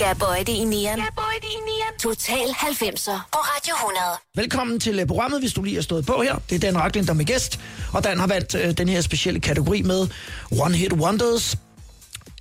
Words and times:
Det 0.00 0.48
i 0.48 0.64
nieren. 0.64 1.00
Total 2.02 2.48
90'er 2.48 3.20
på 3.32 3.38
Radio 3.38 3.74
100. 3.74 4.04
Velkommen 4.34 4.80
til 4.80 4.98
øh, 5.00 5.06
programmet, 5.06 5.40
hvis 5.40 5.52
du 5.52 5.62
lige 5.62 5.74
har 5.74 5.82
stået 5.82 6.06
på 6.06 6.22
her. 6.22 6.36
Det 6.50 6.56
er 6.56 6.58
Dan 6.58 6.78
Racklin, 6.78 7.04
der 7.04 7.10
er 7.10 7.14
med 7.14 7.24
gæst, 7.24 7.60
og 7.92 8.04
Dan 8.04 8.18
har 8.18 8.26
valgt 8.26 8.54
øh, 8.54 8.78
den 8.78 8.88
her 8.88 9.00
specielle 9.00 9.40
kategori 9.40 9.82
med 9.82 10.08
One 10.60 10.76
Hit 10.76 10.92
Wonders. 10.92 11.56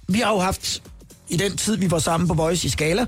Vi 0.07 0.19
har 0.19 0.33
jo 0.33 0.39
haft, 0.39 0.83
i 1.29 1.37
den 1.37 1.57
tid 1.57 1.77
vi 1.77 1.91
var 1.91 1.99
sammen 1.99 2.27
på 2.27 2.33
Voice 2.33 2.67
i 2.67 2.69
Skala, 2.69 3.05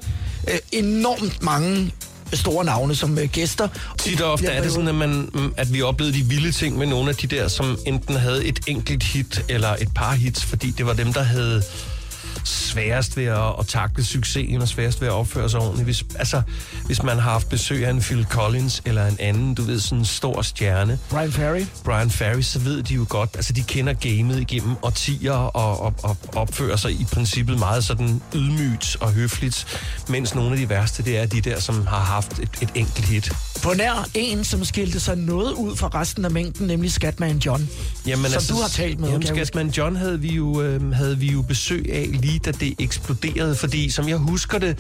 øh, 0.48 0.60
enormt 0.72 1.44
mange 1.44 1.94
store 2.34 2.66
navne 2.66 2.96
som 2.96 3.20
øh, 3.20 3.30
gæster. 3.30 3.68
Tit 3.98 4.22
og 4.22 4.32
ofte 4.32 4.48
er 4.48 4.62
det 4.62 4.72
sådan, 4.72 4.88
at, 4.88 4.96
man, 4.96 5.30
mm, 5.34 5.54
at 5.58 5.74
vi 5.74 5.82
oplevede 5.82 6.18
de 6.18 6.24
vilde 6.24 6.52
ting 6.52 6.78
med 6.78 6.88
nogle 6.88 7.10
af 7.10 7.16
de 7.16 7.28
der, 7.28 7.48
som 7.48 7.78
enten 7.86 8.16
havde 8.16 8.46
et 8.46 8.60
enkelt 8.68 9.04
hit 9.04 9.46
eller 9.50 9.76
et 9.82 9.90
par 9.96 10.14
hits, 10.14 10.46
fordi 10.46 10.72
det 10.72 10.86
var 10.86 10.94
dem, 10.94 11.14
der 11.14 11.24
havde 11.24 11.64
sværest 12.44 13.18
ved 13.18 13.26
at, 13.26 13.54
at 13.60 13.68
takle 13.68 14.04
succesen 14.04 14.62
og 14.62 14.68
sværest 14.68 15.02
ved 15.02 15.08
at 15.08 15.14
opføre 15.14 15.50
sig 15.50 15.60
ordentligt. 15.60 15.86
Hvis, 15.86 16.04
altså, 16.16 16.42
hvis 16.86 17.04
man 17.04 17.20
har 17.20 17.32
haft 17.32 17.50
besøg 17.50 17.86
af 17.86 17.90
en 17.90 18.00
Phil 18.00 18.26
Collins 18.30 18.82
eller 18.86 19.08
en 19.08 19.18
anden, 19.20 19.56
du 19.56 19.62
ved, 19.62 19.80
sådan 19.80 19.98
en 19.98 20.06
stor 20.06 20.42
stjerne. 20.42 21.00
Brian 21.10 21.32
Ferry. 21.32 21.66
Brian 21.84 22.10
Ferry, 22.10 22.42
så 22.42 22.60
ved 22.60 22.84
de 22.84 22.94
jo 22.94 23.06
godt, 23.10 23.30
altså 23.36 23.54
de 23.54 23.62
kender 23.62 23.94
gamet 23.94 24.40
igennem 24.40 24.76
årtier 24.82 25.32
og, 25.32 25.82
og, 25.82 25.94
og 26.04 26.18
opfører 26.36 26.76
sig 26.76 26.92
i 26.92 27.06
princippet 27.12 27.60
meget 27.60 27.84
sådan 27.84 28.22
ydmygt 28.36 28.98
og 29.00 29.14
høfligt, 29.14 29.66
mens 30.10 30.36
nogle 30.36 30.52
af 30.52 30.58
de 30.58 30.70
værste, 30.70 31.04
det 31.04 31.18
er 31.18 31.26
de 31.26 31.42
der, 31.42 31.60
som 31.60 31.88
har 31.88 32.00
haft 32.00 32.40
et, 32.40 32.50
et 32.62 32.70
enkelt 32.76 33.06
hit. 33.06 33.32
På 33.64 33.74
nær 33.74 34.08
en, 34.14 34.44
som 34.44 34.66
skilte 34.66 35.00
sig 35.00 35.18
noget 35.18 35.54
ud 35.54 35.76
fra 35.76 35.88
resten 35.88 36.26
af 36.26 36.32
mængden, 36.32 36.68
nemlig 36.68 36.92
Skatman 36.92 37.38
John, 37.38 37.70
Jamen, 38.06 38.32
som 38.32 38.56
du 38.56 38.62
har 38.62 38.68
talt 38.70 39.00
med. 39.00 39.10
Jamen. 39.10 39.28
Skatman 39.28 39.70
John 39.70 39.96
havde 39.96 40.20
vi, 40.20 40.32
jo, 40.34 40.62
øh, 40.62 40.92
havde 40.92 41.18
vi 41.18 41.32
jo 41.32 41.42
besøg 41.42 41.86
af 41.94 42.10
lige 42.12 42.31
da 42.38 42.52
det 42.52 42.76
eksploderede, 42.80 43.56
fordi 43.56 43.90
som 43.90 44.10
jeg 44.10 44.18
husker 44.18 44.58
det, 44.58 44.78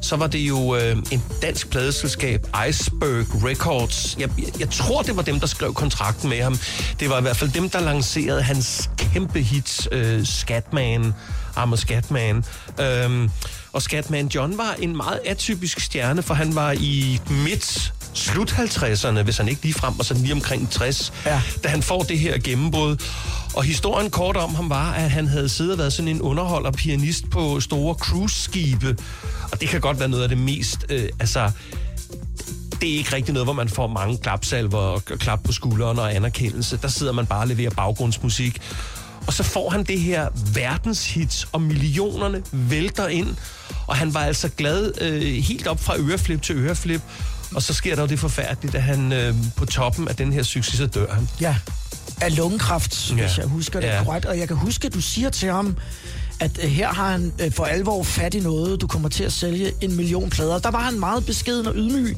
så 0.00 0.16
var 0.16 0.26
det 0.26 0.38
jo 0.38 0.76
øh, 0.76 0.96
en 1.12 1.22
dansk 1.42 1.70
pladeselskab, 1.70 2.46
Iceberg 2.68 3.44
Records. 3.44 4.16
Jeg, 4.18 4.30
jeg, 4.38 4.60
jeg 4.60 4.70
tror, 4.70 5.02
det 5.02 5.16
var 5.16 5.22
dem, 5.22 5.40
der 5.40 5.46
skrev 5.46 5.74
kontrakten 5.74 6.28
med 6.28 6.42
ham. 6.42 6.58
Det 7.00 7.10
var 7.10 7.18
i 7.18 7.22
hvert 7.22 7.36
fald 7.36 7.50
dem, 7.50 7.70
der 7.70 7.80
lancerede 7.80 8.42
hans 8.42 8.90
kæmpe 8.96 9.40
hit, 9.40 9.88
øh, 9.92 10.24
Scatman, 10.24 11.14
I'm 11.56 11.72
a 11.72 11.76
Scatman. 11.76 12.44
Øhm, 12.80 13.30
og 13.72 13.82
Scatman 13.82 14.26
John 14.26 14.58
var 14.58 14.76
en 14.78 14.96
meget 14.96 15.20
atypisk 15.26 15.80
stjerne, 15.80 16.22
for 16.22 16.34
han 16.34 16.54
var 16.54 16.72
i 16.72 17.20
midt 17.30 17.92
slut 18.14 18.52
50'erne, 18.52 19.22
hvis 19.22 19.36
han 19.36 19.48
ikke 19.48 19.62
lige 19.62 19.74
frem 19.74 19.94
var 19.96 20.04
sådan 20.04 20.22
lige 20.22 20.32
omkring 20.34 20.70
60, 20.70 21.12
Ja. 21.26 21.42
da 21.64 21.68
han 21.68 21.82
får 21.82 22.02
det 22.02 22.18
her 22.18 22.38
gennembrud. 22.38 22.96
Og 23.54 23.64
historien 23.64 24.10
kort 24.10 24.36
om 24.36 24.54
ham 24.54 24.70
var, 24.70 24.92
at 24.92 25.10
han 25.10 25.26
havde 25.26 25.48
siddet 25.48 25.72
og 25.72 25.78
været 25.78 25.92
sådan 25.92 26.08
en 26.08 26.20
underholder 26.22 26.70
pianist 26.70 27.30
på 27.30 27.60
store 27.60 27.94
cruise-skibe. 27.94 28.96
Og 29.52 29.60
det 29.60 29.68
kan 29.68 29.80
godt 29.80 29.98
være 30.00 30.08
noget 30.08 30.22
af 30.22 30.28
det 30.28 30.38
mest, 30.38 30.86
øh, 30.88 31.08
altså 31.20 31.50
det 32.80 32.92
er 32.92 32.96
ikke 32.96 33.12
rigtig 33.16 33.32
noget, 33.34 33.46
hvor 33.46 33.52
man 33.52 33.68
får 33.68 33.86
mange 33.86 34.18
klapsalver 34.18 34.78
og 34.78 35.04
klap 35.04 35.42
på 35.44 35.52
skulderen 35.52 35.98
og 35.98 36.14
anerkendelse. 36.14 36.76
Der 36.82 36.88
sidder 36.88 37.12
man 37.12 37.26
bare 37.26 37.40
og 37.40 37.46
leverer 37.48 37.70
baggrundsmusik. 37.70 38.60
Og 39.26 39.32
så 39.32 39.42
får 39.42 39.70
han 39.70 39.84
det 39.84 40.00
her 40.00 40.28
verdenshits, 40.54 41.48
og 41.52 41.62
millionerne 41.62 42.42
vælter 42.52 43.08
ind. 43.08 43.36
Og 43.86 43.96
han 43.96 44.14
var 44.14 44.20
altså 44.20 44.48
glad 44.48 44.92
øh, 45.00 45.22
helt 45.22 45.66
op 45.66 45.80
fra 45.80 45.96
øreflip 45.98 46.42
til 46.42 46.56
øreflip. 46.56 47.00
Og 47.54 47.62
så 47.62 47.74
sker 47.74 47.94
der 47.94 48.02
jo 48.02 48.08
det 48.08 48.18
forfærdeligt, 48.18 48.74
at 48.74 48.82
han 48.82 49.12
øh, 49.12 49.34
på 49.56 49.66
toppen 49.66 50.08
af 50.08 50.16
den 50.16 50.32
her 50.32 50.42
succes, 50.42 50.78
så 50.78 50.86
dør 50.86 51.12
han. 51.14 51.28
Ja, 51.40 51.56
af 52.20 52.36
lungekræft, 52.36 53.10
ja. 53.10 53.14
Hvis 53.26 53.38
jeg 53.38 53.46
husker 53.46 53.80
det 53.80 53.86
Ja. 53.86 54.04
korrekt. 54.04 54.26
Og 54.26 54.38
jeg 54.38 54.48
kan 54.48 54.56
huske, 54.56 54.86
at 54.86 54.94
du 54.94 55.00
siger 55.00 55.30
til 55.30 55.50
ham, 55.52 55.76
at 56.40 56.58
øh, 56.64 56.70
her 56.70 56.88
har 56.88 57.10
han 57.12 57.32
øh, 57.40 57.52
for 57.52 57.64
alvor 57.64 58.02
fat 58.02 58.34
i 58.34 58.40
noget. 58.40 58.80
Du 58.80 58.86
kommer 58.86 59.08
til 59.08 59.24
at 59.24 59.32
sælge 59.32 59.72
en 59.80 59.96
million 59.96 60.30
plader. 60.30 60.58
Der 60.58 60.70
var 60.70 60.80
han 60.80 60.98
meget 61.00 61.26
beskeden 61.26 61.66
og 61.66 61.72
ydmyg. 61.76 62.16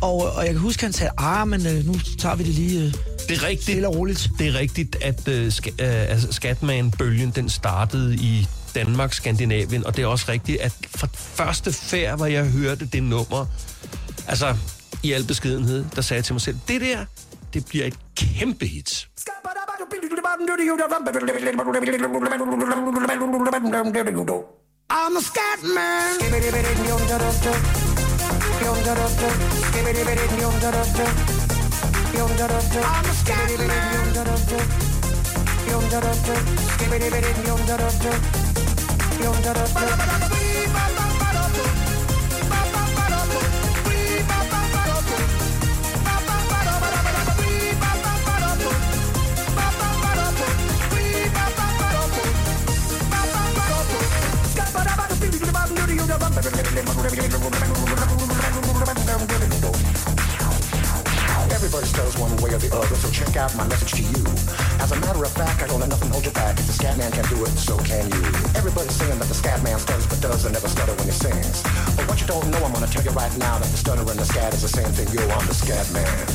Og, 0.00 0.32
og 0.32 0.44
jeg 0.44 0.50
kan 0.52 0.58
huske, 0.60 0.80
at 0.80 0.82
han 0.84 0.92
sagde, 0.92 1.10
ah, 1.18 1.48
men 1.48 1.66
øh, 1.66 1.86
nu 1.86 1.94
tager 2.18 2.34
vi 2.36 2.44
det 2.44 2.54
lige 2.54 2.78
øh, 2.84 2.92
Det 3.28 3.38
er 3.38 3.42
rigtigt. 3.42 3.62
stille 3.62 3.88
og 3.88 3.96
roligt. 3.96 4.30
Det 4.38 4.46
er 4.48 4.54
rigtigt, 4.58 4.96
at 5.02 5.28
øh, 5.28 5.52
ska, 5.52 5.70
øh, 5.70 5.76
altså, 6.10 6.28
Skatman-bølgen, 6.32 7.30
den 7.30 7.48
startede 7.48 8.14
i 8.16 8.46
Danmark, 8.74 9.12
Skandinavien, 9.14 9.86
og 9.86 9.96
det 9.96 10.02
er 10.02 10.06
også 10.06 10.24
rigtigt, 10.28 10.60
at 10.60 10.72
fra 10.96 11.08
første 11.12 11.72
færd, 11.72 12.16
hvor 12.16 12.26
jeg 12.26 12.44
hørte 12.44 12.84
det 12.86 13.02
nummer, 13.02 13.46
altså 14.28 14.56
i 15.02 15.12
al 15.12 15.24
beskedenhed, 15.24 15.84
der 15.96 16.02
sagde 16.02 16.18
jeg 16.18 16.24
til 16.24 16.34
mig 16.34 16.40
selv, 16.40 16.56
det 16.68 16.80
der, 16.80 17.04
det 17.54 17.66
bliver 17.66 17.84
et 17.86 17.98
kæmpe 18.16 18.66
hit. 18.66 19.08
I'm 24.90 25.16
a 25.16 25.22
scat 25.22 25.60
man. 25.62 26.18
I'm 32.82 33.06
a 33.06 33.14
scat 33.14 33.58
man. 33.58 34.04
Everybody 61.64 61.86
stutters 61.86 62.18
one 62.18 62.36
way 62.42 62.50
or 62.52 62.58
the 62.58 62.74
other, 62.74 62.94
so 62.96 63.08
check 63.10 63.36
out 63.36 63.54
my 63.56 63.66
message 63.68 63.92
to 63.92 64.02
you. 64.02 64.24
As 64.82 64.90
a 64.90 64.98
matter 65.00 65.22
of 65.22 65.30
fact, 65.32 65.62
I 65.62 65.66
don't 65.68 65.78
let 65.78 65.88
nothing 65.88 66.10
hold 66.10 66.24
you 66.24 66.32
back. 66.32 66.58
If 66.58 66.66
the 66.66 66.72
scat 66.72 66.98
man 66.98 67.12
can 67.12 67.24
do 67.30 67.44
it, 67.44 67.50
so 67.50 67.78
can 67.78 68.10
you. 68.10 68.22
Everybody's 68.58 68.94
saying 68.96 69.18
that 69.18 69.28
the 69.28 69.34
scat 69.34 69.62
man 69.62 69.78
stutters 69.78 70.06
but 70.06 70.20
does 70.20 70.44
and 70.44 70.54
never 70.54 70.66
stutter 70.68 70.94
when 70.94 71.06
he 71.06 71.12
sings. 71.12 71.62
But 71.96 72.08
what 72.08 72.20
you 72.20 72.26
don't 72.26 72.50
know, 72.50 72.58
I'm 72.64 72.72
gonna 72.72 72.88
tell 72.88 73.04
you 73.04 73.12
right 73.12 73.36
now 73.38 73.58
that 73.58 73.70
the 73.70 73.76
stutter 73.76 74.02
and 74.02 74.18
the 74.18 74.24
scat 74.24 74.52
is 74.52 74.62
the 74.62 74.68
same 74.68 74.90
thing. 74.92 75.08
Yo, 75.14 75.22
I'm 75.30 75.46
the 75.46 75.54
scat 75.54 75.90
man. 75.94 76.26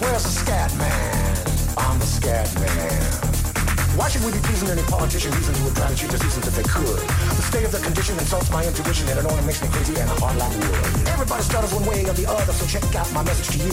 Where's 0.00 0.22
the 0.22 0.30
scat 0.30 0.72
man? 0.78 1.36
I'm 1.76 1.98
the 1.98 2.06
scat 2.06 2.54
man. 2.60 3.25
Why 3.96 4.10
should 4.10 4.24
we 4.24 4.32
be 4.32 4.38
pleasing 4.44 4.68
any 4.68 4.82
politician 4.82 5.32
reasons 5.32 5.56
who 5.56 5.64
would 5.64 5.74
try 5.74 5.88
to 5.88 6.06
the 6.06 6.18
seasons 6.18 6.46
if 6.46 6.54
they 6.54 6.68
could? 6.68 7.00
The 7.00 7.44
state 7.48 7.64
of 7.64 7.72
the 7.72 7.80
condition 7.80 8.18
insults 8.18 8.50
my 8.50 8.62
intuition 8.62 9.08
and 9.08 9.18
it 9.18 9.24
only 9.24 9.42
makes 9.46 9.62
me 9.62 9.68
crazy 9.68 9.96
and 9.96 10.08
hard 10.20 10.36
like 10.36 10.52
wood. 10.52 11.08
Everybody 11.08 11.42
stutters 11.42 11.72
one 11.72 11.86
way 11.86 12.04
or 12.04 12.12
the 12.12 12.28
other, 12.28 12.52
so 12.52 12.66
check 12.66 12.84
out 12.94 13.10
my 13.14 13.24
message 13.24 13.56
to 13.56 13.64
you. 13.64 13.72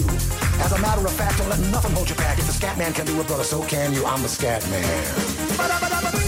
As 0.63 0.71
a 0.71 0.79
matter 0.79 1.03
of 1.05 1.11
fact, 1.11 1.39
don't 1.39 1.49
let 1.49 1.59
nothing 1.75 1.91
hold 1.91 2.09
you 2.09 2.15
back. 2.15 2.39
If 2.39 2.47
the 2.47 2.53
scat 2.53 2.77
man 2.77 2.93
can 2.93 3.05
do 3.05 3.19
it, 3.19 3.27
brother, 3.27 3.43
so 3.43 3.63
can 3.63 3.91
you. 3.91 4.05
I'm 4.05 4.21
the 4.21 4.29
scat 4.29 4.63
man. 4.71 6.22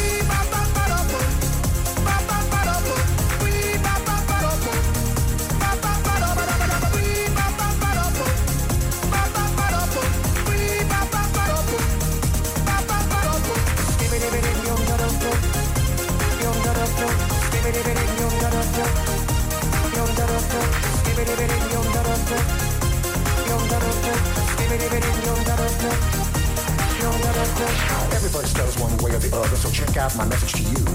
Everybody 28.14 28.48
stutters 28.48 28.78
one 28.80 28.98
way 28.98 29.12
or 29.16 29.20
the 29.20 29.36
other, 29.36 29.56
so 29.56 29.70
check 29.72 29.98
out 29.98 30.16
my 30.18 30.26
message 30.26 30.54
to 30.54 30.62
you. 30.62 30.86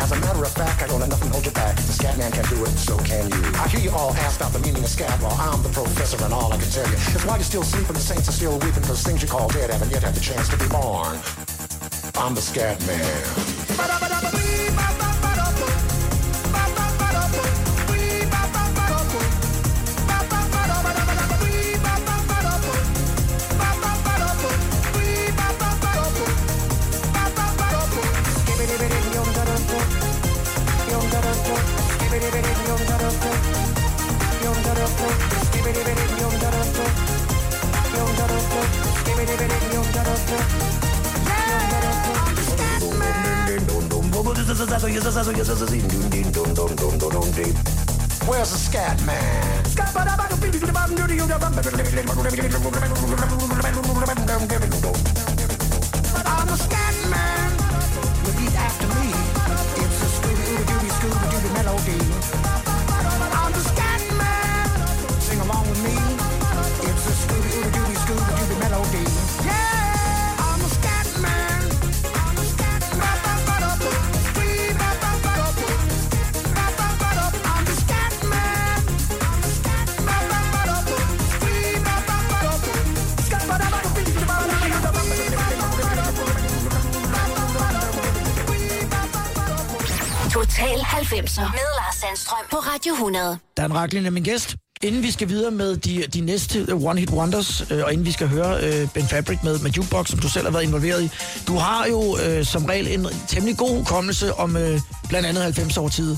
As 0.00 0.12
a 0.12 0.16
matter 0.20 0.42
of 0.42 0.52
fact, 0.52 0.82
I 0.82 0.86
don't 0.86 1.00
let 1.00 1.08
nothing 1.08 1.30
hold 1.30 1.44
you 1.44 1.50
back. 1.52 1.76
If 1.78 1.86
the 1.86 1.92
scat 1.92 2.16
man 2.18 2.32
can 2.32 2.44
do 2.44 2.64
it, 2.64 2.70
so 2.78 2.96
can 2.98 3.28
you. 3.30 3.42
I 3.58 3.68
hear 3.68 3.80
you 3.80 3.90
all 3.90 4.12
ask 4.14 4.40
about 4.40 4.52
the 4.52 4.60
meaning 4.60 4.82
of 4.82 4.88
scat, 4.88 5.20
well, 5.20 5.36
I'm 5.38 5.62
the 5.62 5.70
professor, 5.70 6.22
and 6.24 6.32
all 6.32 6.52
I 6.52 6.56
can 6.56 6.70
tell 6.70 6.86
you 6.86 6.94
is 6.94 7.24
why 7.24 7.36
you're 7.36 7.44
still 7.44 7.62
sleeping, 7.62 7.94
the 7.94 8.00
saints 8.00 8.28
are 8.28 8.32
still 8.32 8.58
weeping, 8.58 8.82
because 8.82 9.02
things 9.02 9.22
you 9.22 9.28
call 9.28 9.48
dead 9.48 9.70
haven't 9.70 9.90
yet 9.90 10.02
had 10.02 10.14
the 10.14 10.20
chance 10.20 10.48
to 10.48 10.56
be 10.56 10.68
born. 10.68 11.18
I'm 12.16 12.34
the 12.34 12.42
scat 12.42 12.80
man. 12.86 14.03
Where's 48.26 48.50
the 48.52 48.58
scat 48.58 49.00
man? 49.06 49.64
90'er 91.04 91.40
med 91.40 91.66
Lars 91.78 91.94
Sandstrøm 91.94 92.44
på 92.50 92.56
Radio 92.56 92.92
100. 92.92 93.38
Dan 93.56 93.74
Racklin 93.74 94.06
er 94.06 94.10
min 94.10 94.22
gæst. 94.22 94.56
Inden 94.82 95.02
vi 95.02 95.10
skal 95.10 95.28
videre 95.28 95.50
med 95.50 95.76
de, 95.76 96.04
de 96.14 96.20
næste 96.20 96.74
uh, 96.74 96.84
One 96.84 97.00
Hit 97.00 97.10
Wonders, 97.10 97.64
øh, 97.70 97.84
og 97.84 97.92
inden 97.92 98.06
vi 98.06 98.12
skal 98.12 98.28
høre 98.28 98.64
øh, 98.64 98.88
Ben 98.94 99.08
Fabric 99.08 99.38
med, 99.44 99.58
med 99.58 99.70
Jukebox, 99.70 100.08
som 100.08 100.18
du 100.18 100.28
selv 100.28 100.44
har 100.44 100.52
været 100.52 100.62
involveret 100.62 101.02
i. 101.02 101.10
Du 101.46 101.56
har 101.56 101.86
jo 101.86 102.18
øh, 102.18 102.44
som 102.44 102.64
regel 102.64 102.86
en 102.86 103.06
temmelig 103.28 103.56
god 103.56 103.76
hukommelse 103.78 104.34
om 104.34 104.56
øh, 104.56 104.80
blandt 105.08 105.28
andet 105.28 105.42
90 105.42 105.76
år 105.76 105.88
tid. 105.88 106.16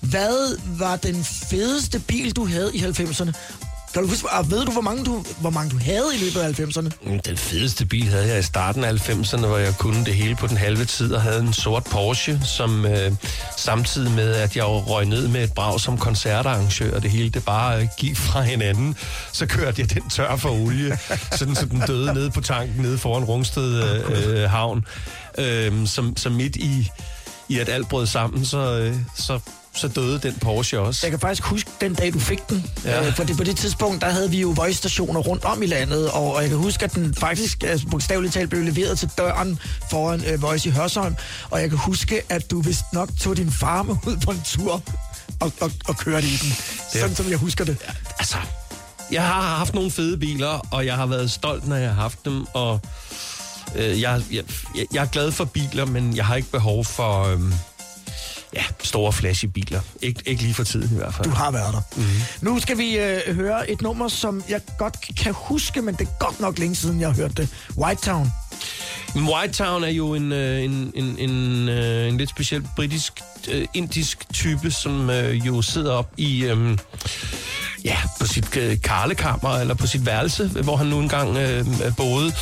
Hvad 0.00 0.58
var 0.78 0.96
den 0.96 1.24
fedeste 1.24 2.00
bil, 2.00 2.36
du 2.36 2.46
havde 2.46 2.70
i 2.74 2.78
90'erne? 2.78 3.32
Kan 3.98 4.04
du 4.04 4.10
huske, 4.10 4.28
og 4.30 4.50
ved 4.50 4.64
du, 4.64 4.72
hvor 4.72 4.80
mange 4.80 5.04
du, 5.04 5.24
hvor 5.40 5.50
mange 5.50 5.70
du 5.70 5.78
havde 5.78 6.10
i 6.14 6.18
løbet 6.18 6.40
af 6.40 6.60
90'erne? 6.60 7.10
Mm, 7.10 7.20
den 7.20 7.36
fedeste 7.36 7.86
bil 7.86 8.08
havde 8.08 8.28
jeg 8.28 8.38
i 8.38 8.42
starten 8.42 8.84
af 8.84 9.08
90'erne, 9.08 9.46
hvor 9.46 9.58
jeg 9.58 9.74
kunne 9.78 10.04
det 10.04 10.14
hele 10.14 10.36
på 10.36 10.46
den 10.46 10.56
halve 10.56 10.84
tid 10.84 11.14
og 11.14 11.22
havde 11.22 11.40
en 11.40 11.52
sort 11.52 11.84
Porsche, 11.84 12.40
som 12.44 12.86
øh, 12.86 13.12
samtidig 13.56 14.12
med, 14.12 14.32
at 14.32 14.56
jeg 14.56 14.64
røg 14.64 15.04
ned 15.06 15.28
med 15.28 15.44
et 15.44 15.52
brag 15.52 15.80
som 15.80 15.98
koncertarrangør, 15.98 16.94
og 16.94 17.02
det 17.02 17.10
hele 17.10 17.30
det 17.30 17.44
bare 17.44 17.80
øh, 17.80 17.88
gik 17.98 18.16
fra 18.16 18.42
hinanden, 18.42 18.96
så 19.32 19.46
kørte 19.46 19.80
jeg 19.80 19.94
den 19.94 20.10
tør 20.10 20.36
for 20.36 20.50
olie, 20.50 20.98
sådan 21.32 21.54
så 21.54 21.66
den 21.66 21.80
døde 21.86 22.14
nede 22.14 22.30
på 22.30 22.40
tanken 22.40 22.82
nede 22.82 22.98
foran 22.98 23.24
Rungsted 23.24 23.82
øh, 23.82 24.42
øh, 24.42 24.50
havn. 24.50 24.86
Øh, 25.38 25.86
som, 25.86 26.16
som 26.16 26.32
midt 26.32 26.56
i, 26.56 26.90
i 27.48 27.58
at 27.58 27.68
alt 27.68 27.88
brød 27.88 28.06
sammen, 28.06 28.44
så, 28.44 28.78
øh, 28.78 28.96
så, 29.16 29.40
så 29.74 29.88
døde 29.88 30.18
den 30.18 30.34
Porsche 30.40 30.80
også. 30.80 31.00
Jeg 31.06 31.10
kan 31.10 31.20
faktisk 31.20 31.42
huske 31.42 31.70
den 31.80 31.94
dag, 31.94 32.12
du 32.12 32.18
fik 32.18 32.48
den. 32.48 32.70
Ja. 32.84 32.90
Ja. 32.90 33.06
Øh, 33.06 33.16
for 33.16 33.24
det, 33.24 33.36
på 33.36 33.44
det 33.44 33.56
tidspunkt, 33.56 34.02
der 34.02 34.10
havde 34.10 34.30
vi 34.30 34.40
jo 34.40 34.48
voice-stationer 34.56 35.20
rundt 35.20 35.44
om 35.44 35.62
i 35.62 35.66
landet, 35.66 36.10
og, 36.10 36.34
og 36.34 36.42
jeg 36.42 36.50
kan 36.50 36.58
huske, 36.58 36.84
at 36.84 36.94
den 36.94 37.14
faktisk 37.14 37.62
altså, 37.62 37.86
bogstaveligt 37.86 38.34
talt 38.34 38.50
blev 38.50 38.62
leveret 38.62 38.98
til 38.98 39.10
døren 39.18 39.58
foran 39.90 40.24
øh, 40.26 40.42
Voice 40.42 40.68
i 40.68 40.72
Hørsholm. 40.72 41.16
Og 41.50 41.60
jeg 41.60 41.68
kan 41.68 41.78
huske, 41.78 42.22
at 42.28 42.50
du 42.50 42.60
vist 42.60 42.84
nok 42.92 43.08
tog 43.20 43.36
din 43.36 43.50
far 43.52 43.82
med 43.82 43.96
ud 44.06 44.16
på 44.16 44.30
en 44.30 44.42
tur 44.44 44.82
og, 45.40 45.52
og, 45.60 45.70
og 45.88 45.96
kørte 45.96 46.26
i 46.26 46.36
den. 46.42 46.52
Sådan 46.92 47.14
som 47.14 47.30
jeg 47.30 47.38
husker 47.38 47.64
det. 47.64 47.76
altså, 48.18 48.36
jeg 49.10 49.26
har 49.26 49.42
haft 49.56 49.74
nogle 49.74 49.90
fede 49.90 50.18
biler, 50.18 50.66
og 50.70 50.86
jeg 50.86 50.94
har 50.96 51.06
været 51.06 51.30
stolt, 51.30 51.68
når 51.68 51.76
jeg 51.76 51.88
har 51.88 52.02
haft 52.02 52.24
dem, 52.24 52.46
og 52.54 52.80
øh, 53.76 54.00
jeg, 54.00 54.22
jeg, 54.32 54.44
jeg, 54.76 54.86
jeg 54.92 55.02
er 55.02 55.08
glad 55.08 55.32
for 55.32 55.44
biler, 55.44 55.84
men 55.84 56.16
jeg 56.16 56.26
har 56.26 56.36
ikke 56.36 56.50
behov 56.50 56.84
for 56.84 57.22
øh, 57.24 57.40
ja, 58.54 58.64
store 58.82 59.12
flashy 59.12 59.44
biler. 59.46 59.80
Ik, 60.02 60.22
ikke 60.26 60.42
lige 60.42 60.54
for 60.54 60.64
tiden 60.64 60.90
i 60.92 60.98
hvert 60.98 61.14
fald. 61.14 61.24
Du 61.24 61.30
har 61.30 61.50
været 61.50 61.72
der. 61.74 61.80
Mm-hmm. 61.96 62.20
Nu 62.40 62.60
skal 62.60 62.78
vi 62.78 62.98
øh, 62.98 63.36
høre 63.36 63.70
et 63.70 63.82
nummer, 63.82 64.08
som 64.08 64.42
jeg 64.48 64.60
godt 64.78 64.96
kan 65.16 65.34
huske, 65.36 65.82
men 65.82 65.94
det 65.94 66.08
er 66.08 66.12
godt 66.18 66.40
nok 66.40 66.58
længe 66.58 66.74
siden, 66.74 67.00
jeg 67.00 67.08
har 67.08 67.14
hørt 67.16 67.36
det. 67.36 67.48
White 67.78 68.02
Town. 68.02 68.30
Men 69.14 69.28
White 69.28 69.52
Town 69.52 69.84
er 69.84 69.88
jo 69.88 70.14
en, 70.14 70.32
øh, 70.32 70.64
en, 70.64 70.92
en, 70.94 71.18
en, 71.18 71.68
øh, 71.68 72.08
en 72.08 72.16
lidt 72.18 72.30
speciel 72.30 72.66
britisk, 72.76 73.20
øh, 73.50 73.66
indisk 73.74 74.32
type, 74.32 74.70
som 74.70 75.10
øh, 75.10 75.46
jo 75.46 75.62
sidder 75.62 75.92
op 75.92 76.12
i... 76.16 76.44
Øh, 76.44 76.78
ja, 77.84 77.96
på 78.20 78.26
sit 78.26 78.56
øh, 78.56 78.80
karlekammer 78.80 79.50
eller 79.50 79.74
på 79.74 79.86
sit 79.86 80.06
værelse, 80.06 80.48
hvor 80.48 80.76
han 80.76 80.86
nu 80.86 81.00
engang 81.00 81.36
øh, 81.36 81.66
boede, 81.96 82.32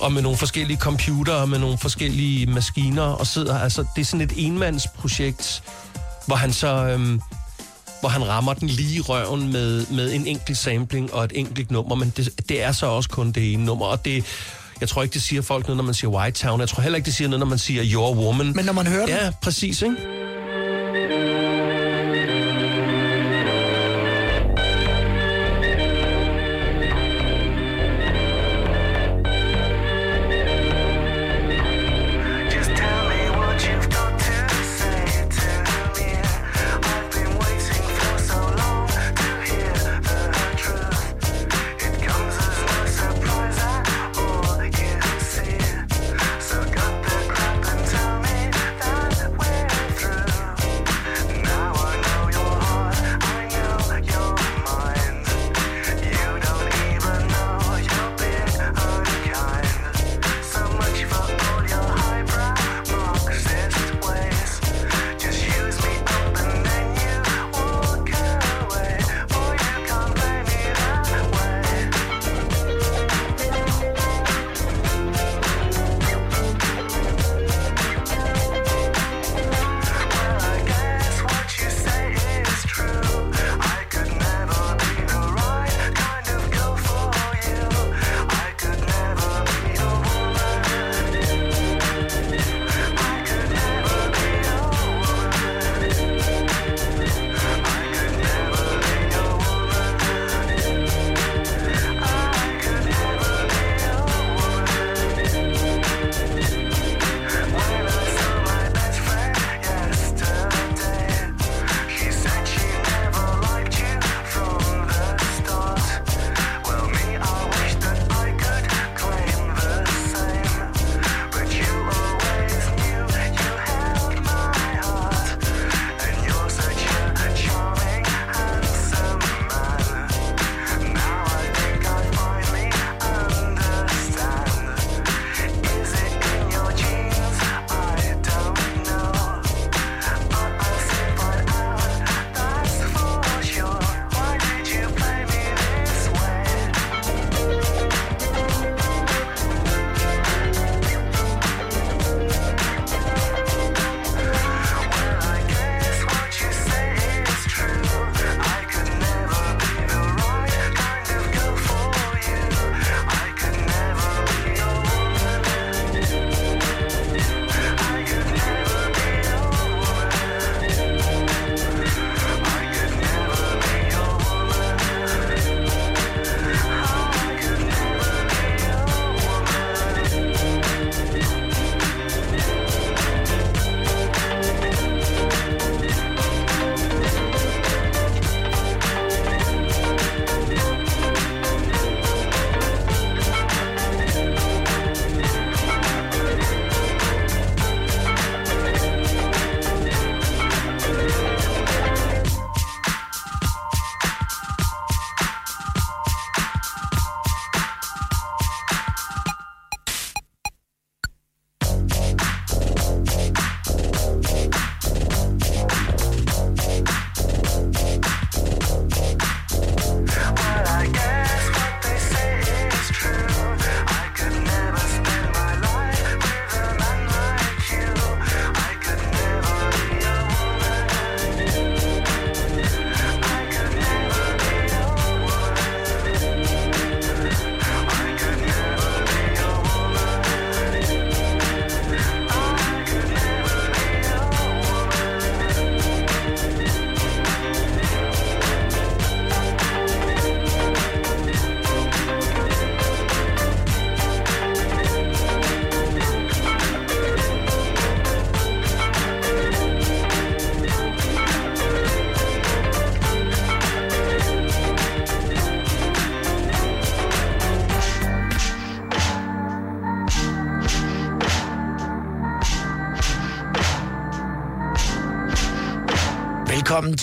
og 0.00 0.12
med 0.12 0.22
nogle 0.22 0.38
forskellige 0.38 0.76
computere, 0.78 1.46
med 1.46 1.58
nogle 1.58 1.78
forskellige 1.78 2.46
maskiner, 2.46 3.02
og 3.02 3.26
sidder, 3.26 3.58
altså, 3.58 3.84
det 3.96 4.00
er 4.00 4.04
sådan 4.04 4.20
et 4.20 4.32
enmandsprojekt, 4.36 5.62
hvor 6.26 6.36
han 6.36 6.52
så, 6.52 6.68
øh, 6.68 7.18
hvor 8.00 8.08
han 8.08 8.28
rammer 8.28 8.54
den 8.54 8.68
lige 8.68 8.96
i 8.96 9.00
røven 9.00 9.52
med, 9.52 9.86
med 9.86 10.12
en 10.12 10.26
enkelt 10.26 10.58
sampling 10.58 11.14
og 11.14 11.24
et 11.24 11.32
enkelt 11.34 11.70
nummer, 11.70 11.94
men 11.94 12.12
det, 12.16 12.48
det 12.48 12.62
er 12.62 12.72
så 12.72 12.86
også 12.86 13.08
kun 13.08 13.32
det 13.32 13.52
ene 13.52 13.64
nummer, 13.64 13.86
og 13.86 14.04
det, 14.04 14.24
jeg 14.80 14.88
tror 14.88 15.02
ikke, 15.02 15.12
det 15.14 15.22
siger 15.22 15.42
folk 15.42 15.66
noget, 15.66 15.76
når 15.76 15.84
man 15.84 15.94
siger 15.94 16.10
White 16.10 16.40
Town. 16.46 16.60
Jeg 16.60 16.68
tror 16.68 16.82
heller 16.82 16.96
ikke, 16.96 17.06
det 17.06 17.14
siger 17.14 17.28
noget, 17.28 17.40
når 17.40 17.46
man 17.46 17.58
siger 17.58 17.82
Your 17.94 18.14
Woman. 18.14 18.52
Men 18.56 18.64
når 18.64 18.72
man 18.72 18.86
hører 18.86 19.06
den, 19.06 19.14
Ja, 19.14 19.30
præcis, 19.42 19.82
ikke? 19.82 19.96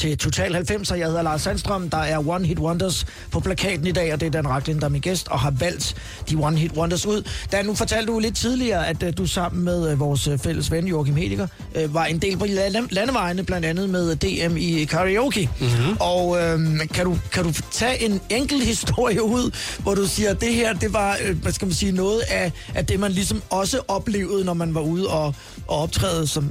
Til 0.01 0.17
Total 0.17 0.53
90, 0.53 0.91
jeg 0.91 1.07
hedder 1.07 1.21
Lars 1.21 1.41
Sandstrøm. 1.41 1.89
Der 1.89 1.97
er 1.97 2.27
One 2.29 2.45
Hit 2.47 2.59
Wonders 2.59 3.05
på 3.31 3.39
plakaten 3.39 3.87
i 3.87 3.91
dag, 3.91 4.13
og 4.13 4.19
det 4.19 4.25
er 4.25 4.31
Dan 4.31 4.47
Raklin, 4.47 4.79
der 4.79 4.85
er 4.85 4.89
min 4.89 5.01
gæst, 5.01 5.27
og 5.27 5.39
har 5.39 5.51
valgt 5.51 5.95
de 6.29 6.35
One 6.35 6.57
Hit 6.57 6.71
Wonders 6.71 7.05
ud. 7.05 7.23
Dan, 7.51 7.65
nu 7.65 7.75
fortalte 7.75 8.11
du 8.11 8.19
lidt 8.19 8.35
tidligere, 8.35 8.87
at 8.87 9.03
uh, 9.03 9.09
du 9.17 9.25
sammen 9.25 9.63
med 9.65 9.93
uh, 9.93 9.99
vores 9.99 10.27
uh, 10.27 10.39
fælles 10.39 10.71
ven 10.71 10.87
Joachim 10.87 11.15
Hediger 11.15 11.47
uh, 11.83 11.93
var 11.93 12.05
en 12.05 12.19
del 12.19 12.37
på 12.37 12.45
lande- 12.45 12.87
landevejene, 12.93 13.43
blandt 13.43 13.65
andet 13.65 13.89
med 13.89 14.15
DM 14.15 14.57
i 14.57 14.83
karaoke. 14.85 15.49
Mm-hmm. 15.59 15.97
Og 15.99 16.27
uh, 16.27 16.87
kan, 16.93 17.05
du, 17.05 17.17
kan 17.31 17.43
du 17.43 17.53
tage 17.71 18.05
en 18.05 18.21
enkelt 18.29 18.63
historie 18.73 19.23
ud, 19.23 19.51
hvor 19.79 19.95
du 19.95 20.07
siger, 20.07 20.29
at 20.29 20.41
det 20.41 20.53
her, 20.53 20.73
det 20.73 20.93
var, 20.93 21.17
uh, 21.29 21.37
hvad 21.37 21.51
skal 21.51 21.65
man 21.65 21.75
sige, 21.75 21.91
noget 21.91 22.21
af, 22.29 22.51
af 22.75 22.85
det, 22.85 22.99
man 22.99 23.11
ligesom 23.11 23.41
også 23.49 23.79
oplevede, 23.87 24.45
når 24.45 24.53
man 24.53 24.75
var 24.75 24.81
ude 24.81 25.07
og, 25.07 25.35
og 25.67 25.77
optræde, 25.77 26.27
som 26.27 26.49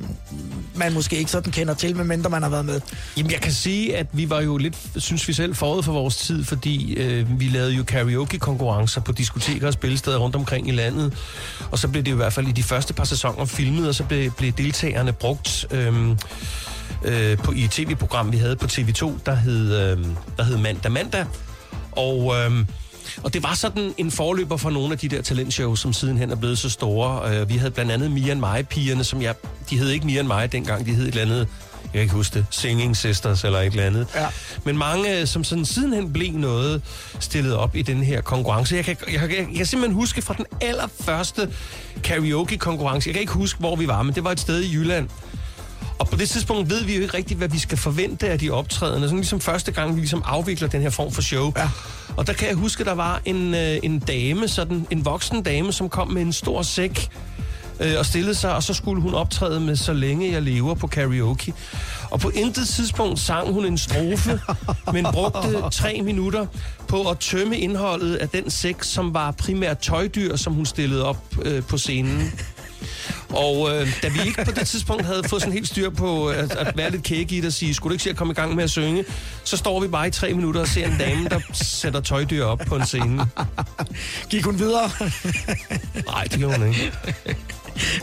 man 0.80 0.92
måske 0.92 1.16
ikke 1.16 1.30
sådan 1.30 1.52
kender 1.52 1.74
til, 1.74 1.96
medmindre 1.96 2.30
man 2.30 2.42
har 2.42 2.50
været 2.50 2.64
med. 2.64 2.80
Jamen, 3.16 3.32
jeg 3.32 3.40
kan 3.40 3.52
sige, 3.52 3.96
at 3.96 4.06
vi 4.12 4.30
var 4.30 4.40
jo 4.40 4.56
lidt, 4.56 4.76
synes 4.96 5.28
vi 5.28 5.32
selv, 5.32 5.54
forud 5.54 5.82
for 5.82 5.92
vores 5.92 6.16
tid, 6.16 6.44
fordi 6.44 6.94
øh, 6.94 7.40
vi 7.40 7.48
lavede 7.48 7.72
jo 7.72 7.84
karaoke-konkurrencer 7.84 9.00
på 9.00 9.12
diskoteker 9.12 9.66
og 9.66 9.72
spillesteder 9.72 10.18
rundt 10.18 10.36
omkring 10.36 10.68
i 10.68 10.70
landet. 10.70 11.14
Og 11.70 11.78
så 11.78 11.88
blev 11.88 12.02
det 12.02 12.10
i 12.10 12.14
hvert 12.14 12.32
fald 12.32 12.48
i 12.48 12.52
de 12.52 12.62
første 12.62 12.94
par 12.94 13.04
sæsoner 13.04 13.44
filmet, 13.44 13.88
og 13.88 13.94
så 13.94 14.04
blev, 14.04 14.30
blev 14.30 14.52
deltagerne 14.52 15.12
brugt 15.12 15.66
øh, 15.70 16.10
øh, 17.04 17.38
på, 17.38 17.52
i 17.52 17.64
et 17.64 17.70
tv-program, 17.70 18.32
vi 18.32 18.36
havde 18.36 18.56
på 18.56 18.66
TV2, 18.66 19.12
der 19.26 19.34
hed, 19.34 19.76
øh, 19.76 19.98
der 20.36 20.44
hed 20.44 20.56
Mandag 20.56 20.92
Mandag. 20.92 21.24
Og... 21.92 22.34
Øh, 22.36 22.66
og 23.22 23.34
det 23.34 23.42
var 23.42 23.54
sådan 23.54 23.94
en 23.98 24.10
forløber 24.10 24.56
for 24.56 24.70
nogle 24.70 24.92
af 24.92 24.98
de 24.98 25.08
der 25.08 25.22
talentshows, 25.22 25.80
som 25.80 25.92
sidenhen 25.92 26.30
er 26.30 26.36
blevet 26.36 26.58
så 26.58 26.70
store. 26.70 27.34
Øh, 27.34 27.48
Vi 27.48 27.56
havde 27.56 27.70
blandt 27.70 27.92
andet 27.92 28.10
Mia 28.10 28.30
and 28.30 28.40
Mig-pigerne, 28.40 29.04
som 29.04 29.22
jeg... 29.22 29.34
De 29.70 29.78
hed 29.78 29.88
ikke 29.88 30.06
Mia 30.06 30.18
and 30.18 30.26
Mig 30.26 30.52
dengang, 30.52 30.86
de 30.86 30.94
hed 30.94 31.02
et 31.02 31.08
eller 31.08 31.22
andet... 31.22 31.48
Jeg 31.82 31.92
kan 31.92 32.00
ikke 32.02 32.14
huske 32.14 32.34
det. 32.34 32.46
Singing 32.50 32.96
Sisters 32.96 33.44
eller 33.44 33.58
et 33.58 33.66
eller 33.66 33.84
andet. 33.84 34.06
Ja. 34.14 34.26
Men 34.64 34.78
mange, 34.78 35.26
som 35.26 35.44
sådan 35.44 35.64
sidenhen 35.64 36.12
blev 36.12 36.32
noget 36.32 36.82
stillet 37.20 37.56
op 37.56 37.76
i 37.76 37.82
den 37.82 38.02
her 38.02 38.20
konkurrence. 38.20 38.76
Jeg 38.76 38.84
kan, 38.84 38.96
jeg, 39.12 39.20
kan, 39.20 39.30
jeg 39.30 39.56
kan 39.56 39.66
simpelthen 39.66 39.94
huske 39.94 40.22
fra 40.22 40.34
den 40.34 40.46
allerførste 40.60 41.48
karaoke-konkurrence. 42.04 43.08
Jeg 43.08 43.14
kan 43.14 43.20
ikke 43.20 43.32
huske, 43.32 43.58
hvor 43.58 43.76
vi 43.76 43.88
var, 43.88 44.02
men 44.02 44.14
det 44.14 44.24
var 44.24 44.32
et 44.32 44.40
sted 44.40 44.62
i 44.62 44.72
Jylland. 44.74 45.08
Og 46.00 46.08
på 46.08 46.16
det 46.16 46.28
tidspunkt 46.28 46.70
ved 46.70 46.84
vi 46.84 46.96
jo 46.96 47.02
ikke 47.02 47.16
rigtigt, 47.16 47.38
hvad 47.38 47.48
vi 47.48 47.58
skal 47.58 47.78
forvente 47.78 48.28
af 48.28 48.38
de 48.38 48.50
optrædende. 48.50 49.08
Sådan 49.08 49.18
ligesom 49.18 49.40
første 49.40 49.72
gang, 49.72 49.94
vi 49.94 50.00
ligesom 50.00 50.22
afvikler 50.26 50.68
den 50.68 50.82
her 50.82 50.90
form 50.90 51.12
for 51.12 51.22
show. 51.22 51.52
Ja. 51.56 51.70
Og 52.16 52.26
der 52.26 52.32
kan 52.32 52.48
jeg 52.48 52.56
huske, 52.56 52.84
der 52.84 52.92
var 52.94 53.22
en, 53.24 53.54
øh, 53.54 53.78
en 53.82 53.98
dame, 53.98 54.48
sådan 54.48 54.86
en 54.90 55.04
voksen 55.04 55.42
dame, 55.42 55.72
som 55.72 55.88
kom 55.88 56.08
med 56.08 56.22
en 56.22 56.32
stor 56.32 56.62
sæk 56.62 57.08
øh, 57.80 57.98
og 57.98 58.06
stillede 58.06 58.34
sig, 58.34 58.54
og 58.54 58.62
så 58.62 58.74
skulle 58.74 59.02
hun 59.02 59.14
optræde 59.14 59.60
med 59.60 59.76
Så 59.76 59.92
længe 59.92 60.32
jeg 60.32 60.42
lever 60.42 60.74
på 60.74 60.86
karaoke. 60.86 61.54
Og 62.10 62.20
på 62.20 62.28
intet 62.28 62.68
tidspunkt 62.68 63.18
sang 63.18 63.52
hun 63.52 63.64
en 63.64 63.78
strofe, 63.78 64.40
men 64.94 65.06
brugte 65.12 65.70
tre 65.72 66.00
minutter 66.02 66.46
på 66.88 67.10
at 67.10 67.18
tømme 67.18 67.58
indholdet 67.58 68.16
af 68.16 68.28
den 68.28 68.50
sæk, 68.50 68.82
som 68.82 69.14
var 69.14 69.30
primært 69.30 69.78
tøjdyr, 69.78 70.36
som 70.36 70.52
hun 70.52 70.66
stillede 70.66 71.04
op 71.04 71.24
øh, 71.42 71.62
på 71.62 71.78
scenen. 71.78 72.32
Og 73.28 73.70
øh, 73.70 73.88
da 74.02 74.08
vi 74.08 74.18
ikke 74.26 74.44
på 74.44 74.50
det 74.50 74.68
tidspunkt 74.68 75.04
havde 75.04 75.22
fået 75.28 75.42
sådan 75.42 75.52
helt 75.52 75.68
styr 75.68 75.90
på 75.90 76.28
at, 76.28 76.56
at 76.56 76.76
være 76.76 76.90
lidt 76.90 77.02
kække 77.02 77.36
i 77.36 77.40
det 77.40 77.46
og 77.46 77.52
sige, 77.52 77.74
skulle 77.74 77.90
du 77.90 77.94
ikke 77.94 78.04
se 78.04 78.10
at 78.10 78.16
komme 78.16 78.30
i 78.30 78.34
gang 78.34 78.54
med 78.54 78.64
at 78.64 78.70
synge, 78.70 79.04
så 79.44 79.56
står 79.56 79.80
vi 79.80 79.88
bare 79.88 80.08
i 80.08 80.10
tre 80.10 80.32
minutter 80.32 80.60
og 80.60 80.68
ser 80.68 80.86
en 80.86 80.98
dame, 80.98 81.28
der 81.28 81.40
sætter 81.52 82.00
tøjdyr 82.00 82.44
op 82.44 82.58
på 82.66 82.76
en 82.76 82.86
scene. 82.86 83.26
Gik 84.30 84.44
hun 84.44 84.58
videre? 84.58 84.90
Nej, 86.06 86.24
det 86.24 86.38
gjorde 86.38 86.58
hun 86.58 86.68
ikke. 86.68 86.92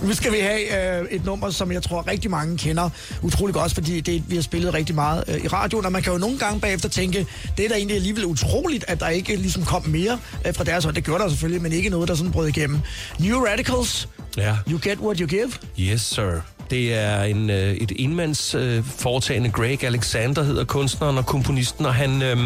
Nu 0.02 0.14
skal 0.14 0.32
vi 0.32 0.38
have 0.40 1.00
øh, 1.02 1.08
et 1.12 1.26
nummer, 1.26 1.50
som 1.50 1.72
jeg 1.72 1.84
tror 1.84 2.08
rigtig 2.08 2.32
mange 2.32 2.58
kender 2.58 2.90
utrolig 3.22 3.54
godt, 3.54 3.74
fordi 3.74 4.00
det 4.00 4.24
vi 4.28 4.36
har 4.36 4.44
spillet 4.44 4.74
rigtig 4.74 4.96
meget 4.96 5.24
øh, 5.28 5.38
i 5.44 5.48
radioen, 5.48 5.86
og 5.86 5.92
man 5.92 6.02
kan 6.02 6.14
jo 6.14 6.20
nogle 6.20 6.38
gange 6.40 6.60
bagefter 6.60 6.90
tænke, 6.90 7.28
det 7.58 7.66
er 7.66 7.70
da 7.70 7.76
egentlig 7.76 7.96
alligevel 7.96 8.26
utroligt, 8.26 8.86
at 8.88 9.00
der 9.00 9.10
ikke 9.10 9.36
ligesom 9.36 9.66
kom 9.66 9.88
mere 9.88 10.20
øh, 10.48 10.54
fra 10.54 10.64
deres 10.64 10.84
hånd. 10.84 10.96
Det 10.96 11.04
gjorde 11.04 11.24
der 11.24 11.30
selvfølgelig, 11.30 11.62
men 11.62 11.72
ikke 11.72 11.90
noget, 11.90 12.10
der 12.10 12.16
sådan 12.16 12.32
brød 12.32 12.48
igennem. 12.48 12.80
New 13.20 13.46
Radicals, 13.46 14.08
Ja. 14.38 14.56
You 14.72 14.80
Get 14.84 15.00
What 15.00 15.18
You 15.18 15.28
Give. 15.28 15.52
Yes, 15.80 16.02
sir. 16.02 16.42
Det 16.70 16.94
er 16.94 17.24
en, 17.24 17.50
øh, 17.50 17.74
et 17.74 17.92
enmands 17.96 18.56
øh, 18.56 18.84
foretagende. 18.98 19.50
Greg 19.50 19.84
Alexander 19.84 20.44
hedder 20.44 20.64
kunstneren 20.64 21.18
og 21.18 21.26
komponisten, 21.26 21.86
og 21.86 21.94
han, 21.94 22.22
øh, 22.22 22.38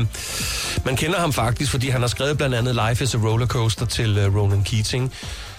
man 0.85 0.95
kender 0.95 1.19
ham 1.19 1.33
faktisk, 1.33 1.71
fordi 1.71 1.89
han 1.89 2.01
har 2.01 2.07
skrevet 2.07 2.37
blandt 2.37 2.55
andet 2.55 2.79
Life 2.89 3.03
is 3.03 3.15
a 3.15 3.17
Rollercoaster 3.17 3.85
til 3.85 4.17
øh, 4.17 4.35
Ronan 4.35 4.63
Keating. 4.63 5.13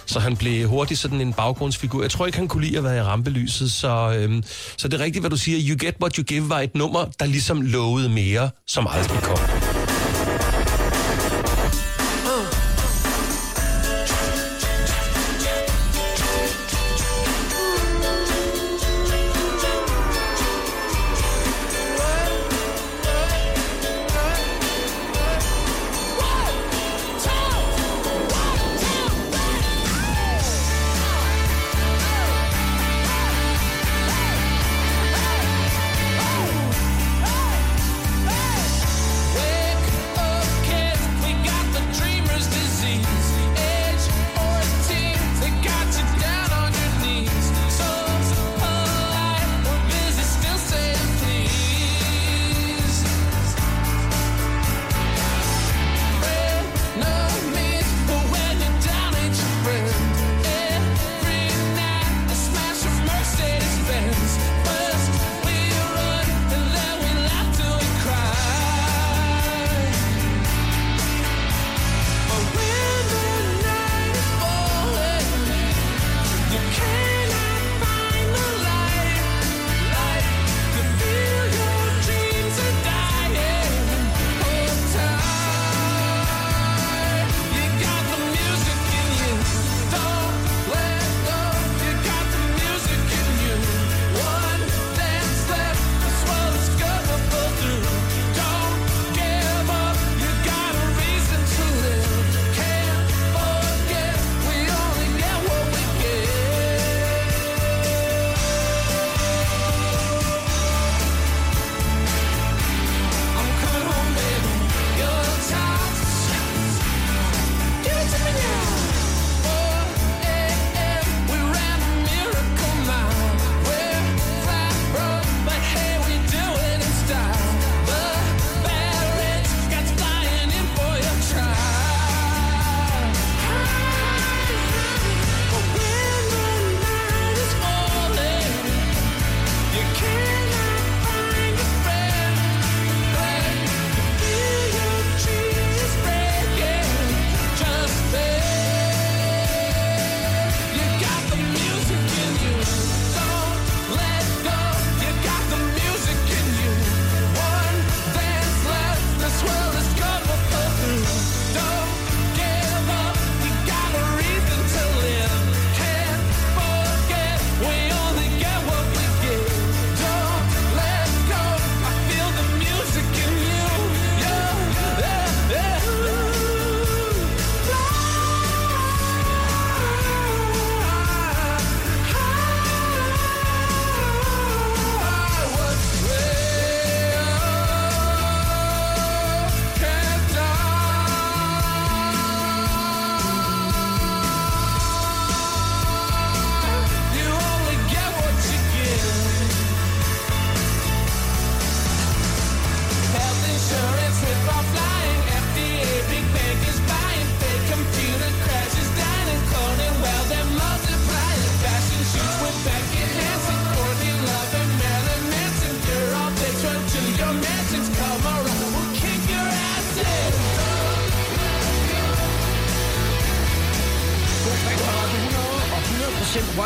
Så 0.07 0.21
han 0.21 0.37
blev 0.37 0.69
hurtigt 0.69 1.01
sådan 1.01 1.21
en 1.21 1.33
baggrundsfigur. 1.33 2.03
Jeg 2.03 2.11
tror 2.11 2.27
ikke, 2.27 2.39
han 2.39 2.49
kunne 2.49 2.65
lide 2.65 2.79
at 2.79 2.85
være 2.85 2.97
i 2.97 3.01
rampelyset, 3.01 3.73
så, 3.73 4.15
øhm, 4.19 4.43
så 4.77 4.89
det 4.89 5.01
er 5.01 5.05
rigtigt, 5.05 5.23
hvad 5.23 5.31
du 5.31 5.37
siger. 5.37 5.59
You 5.69 5.87
Get 5.87 5.95
What 6.03 6.15
You 6.17 6.25
Give 6.25 6.49
var 6.49 6.61
et 6.61 6.75
nummer, 6.75 7.05
der 7.21 7.27
ligesom 7.27 7.61
lovede 7.61 8.09
mere, 8.09 8.51
som 8.67 8.87
aldrig 8.91 9.23
kom. 9.23 9.72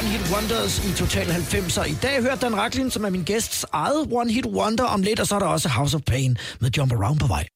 One 0.07 0.15
Hit 0.19 0.33
Wonders 0.35 0.85
i 0.85 0.93
Total 0.93 1.27
90'er. 1.27 1.85
I 1.85 1.97
dag 2.03 2.23
hørte 2.23 2.41
Dan 2.41 2.57
Raklin, 2.57 2.91
som 2.91 3.05
er 3.05 3.11
min 3.11 3.23
gæsts 3.23 3.67
eget 3.73 4.07
One 4.11 4.33
Hit 4.33 4.47
Wonder 4.47 4.85
om 4.85 5.03
lidt, 5.03 5.21
og 5.21 5.27
så 5.27 5.35
er 5.35 5.39
der 5.39 5.47
også 5.47 5.69
House 5.69 5.97
of 5.97 6.03
Pain 6.07 6.39
med 6.61 6.71
Jump 6.71 6.93
Around 6.93 7.19
på 7.19 7.27
vej. 7.27 7.47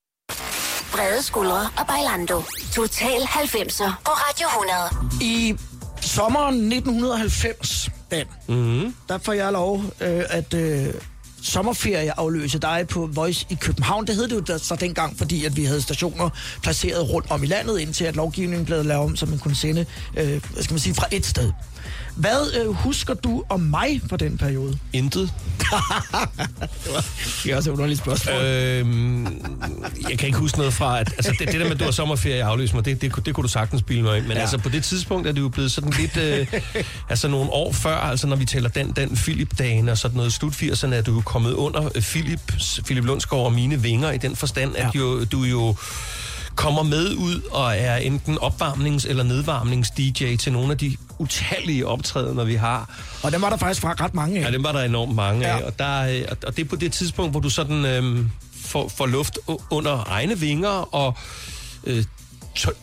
Brede 0.92 1.22
skuldre 1.22 1.68
og 1.78 1.86
Bailando. 1.88 2.42
Total 2.72 3.20
90'er 3.20 3.92
på 4.04 4.10
Radio 4.10 4.46
100. 4.46 5.24
I 5.32 5.54
sommeren 6.00 6.54
1990, 6.72 7.90
Dan, 8.10 8.26
mm-hmm. 8.48 8.94
der 9.08 9.18
får 9.18 9.32
jeg 9.32 9.52
lov 9.52 9.84
øh, 10.00 10.22
at 10.28 10.54
øh, 10.54 10.94
sommerferie 11.42 12.18
afløse 12.18 12.58
dig 12.58 12.86
på 12.88 13.08
Voice 13.12 13.46
i 13.50 13.54
København. 13.60 14.06
Det 14.06 14.14
hed 14.14 14.28
det 14.28 14.34
jo 14.34 14.40
da- 14.40 14.58
så 14.58 14.76
dengang, 14.76 15.18
fordi 15.18 15.44
at 15.44 15.56
vi 15.56 15.64
havde 15.64 15.82
stationer 15.82 16.30
placeret 16.62 17.10
rundt 17.10 17.30
om 17.30 17.42
i 17.42 17.46
landet, 17.46 17.80
indtil 17.80 18.04
at 18.04 18.16
lovgivningen 18.16 18.66
blev 18.66 18.84
lavet 18.84 19.04
om, 19.04 19.16
så 19.16 19.26
man 19.26 19.38
kunne 19.38 19.56
sende, 19.56 19.86
øh, 20.16 20.42
hvad 20.52 20.62
skal 20.62 20.74
man 20.74 20.80
sige, 20.80 20.94
fra 20.94 21.06
et 21.12 21.26
sted. 21.26 21.52
Hvad 22.20 22.60
øh, 22.60 22.70
husker 22.74 23.14
du 23.14 23.44
om 23.48 23.60
mig 23.60 24.00
på 24.08 24.16
den 24.16 24.38
periode? 24.38 24.78
Intet. 24.92 25.32
Det 27.44 27.52
er 27.52 27.56
også 27.56 27.70
et 27.70 27.72
underligt 27.72 28.00
spørgsmål. 28.00 28.34
Øhm, 28.42 29.24
jeg 30.10 30.18
kan 30.18 30.26
ikke 30.26 30.38
huske 30.38 30.58
noget 30.58 30.74
fra, 30.74 31.00
at 31.00 31.12
altså, 31.16 31.32
det, 31.38 31.48
det 31.48 31.54
der 31.60 31.64
med, 31.64 31.70
at 31.72 31.78
du 31.78 31.84
har 31.84 31.90
sommerferie 31.90 32.44
aflyst 32.44 32.74
mig, 32.74 32.84
det, 32.84 33.02
det, 33.02 33.12
kunne- 33.12 33.22
det 33.26 33.34
kunne 33.34 33.42
du 33.42 33.48
sagtens 33.48 33.80
spille 33.80 34.02
mig 34.02 34.16
ind. 34.16 34.22
Men 34.26 34.30
Ja. 34.32 34.36
ja. 34.36 34.40
altså, 34.42 34.58
på 34.58 34.68
det 34.68 34.84
tidspunkt 34.84 35.26
er 35.28 35.32
det 35.32 35.40
jo 35.40 35.48
blevet 35.48 35.72
sådan 35.72 35.90
lidt, 35.98 36.16
øh, 36.16 36.46
altså 37.10 37.28
nogle 37.28 37.50
år 37.50 37.72
før, 37.72 37.96
altså 37.96 38.26
når 38.26 38.36
vi 38.36 38.44
taler 38.44 38.68
den, 38.68 38.92
den 38.96 39.16
Philip-dagen 39.16 39.88
og 39.88 39.98
sådan 39.98 40.16
noget, 40.16 40.32
slut 40.32 40.52
80'erne, 40.52 40.94
er 40.94 41.02
du 41.02 41.14
jo 41.14 41.20
kommet 41.20 41.52
under 41.52 41.88
øh, 41.94 42.02
Philip, 42.02 42.52
Philip 42.84 43.04
Lundsgaard 43.04 43.44
og 43.44 43.52
mine 43.52 43.82
vinger 43.82 44.10
i 44.10 44.18
den 44.18 44.36
forstand, 44.36 44.76
at 44.76 44.84
Ja. 44.94 45.00
jo, 45.00 45.24
du 45.24 45.42
jo 45.44 45.74
kommer 46.56 46.82
med 46.82 47.14
ud 47.14 47.40
og 47.50 47.76
er 47.76 47.96
enten 47.96 48.38
opvarmnings- 48.38 49.08
eller 49.08 49.24
nedvarmnings-DJ 49.24 50.36
til 50.36 50.52
nogle 50.52 50.72
af 50.72 50.78
de 50.78 50.96
utallige 51.18 51.86
optrædener, 51.86 52.44
vi 52.44 52.54
har. 52.54 53.00
Og 53.22 53.32
dem 53.32 53.42
var 53.42 53.50
der 53.50 53.56
faktisk 53.56 53.80
fra 53.80 53.94
ret 54.00 54.14
mange 54.14 54.40
af. 54.40 54.44
Ja, 54.44 54.50
dem 54.50 54.64
var 54.64 54.72
der 54.72 54.80
enormt 54.82 55.14
mange 55.14 55.46
Ja. 55.46 55.58
af, 55.58 55.62
og, 55.62 55.78
der, 55.78 56.00
øh, 56.02 56.22
og- 56.46 56.56
det 56.56 56.64
er 56.64 56.68
på 56.68 56.76
det 56.76 56.92
tidspunkt, 56.92 57.30
hvor 57.32 57.40
du 57.40 57.50
sådan 57.50 57.84
øhm, 57.84 58.30
får, 58.64 58.88
får 58.88 59.06
luft 59.06 59.38
under 59.70 60.04
egne 60.06 60.38
vinger, 60.38 60.94
og 60.94 61.16
øh, 61.84 62.04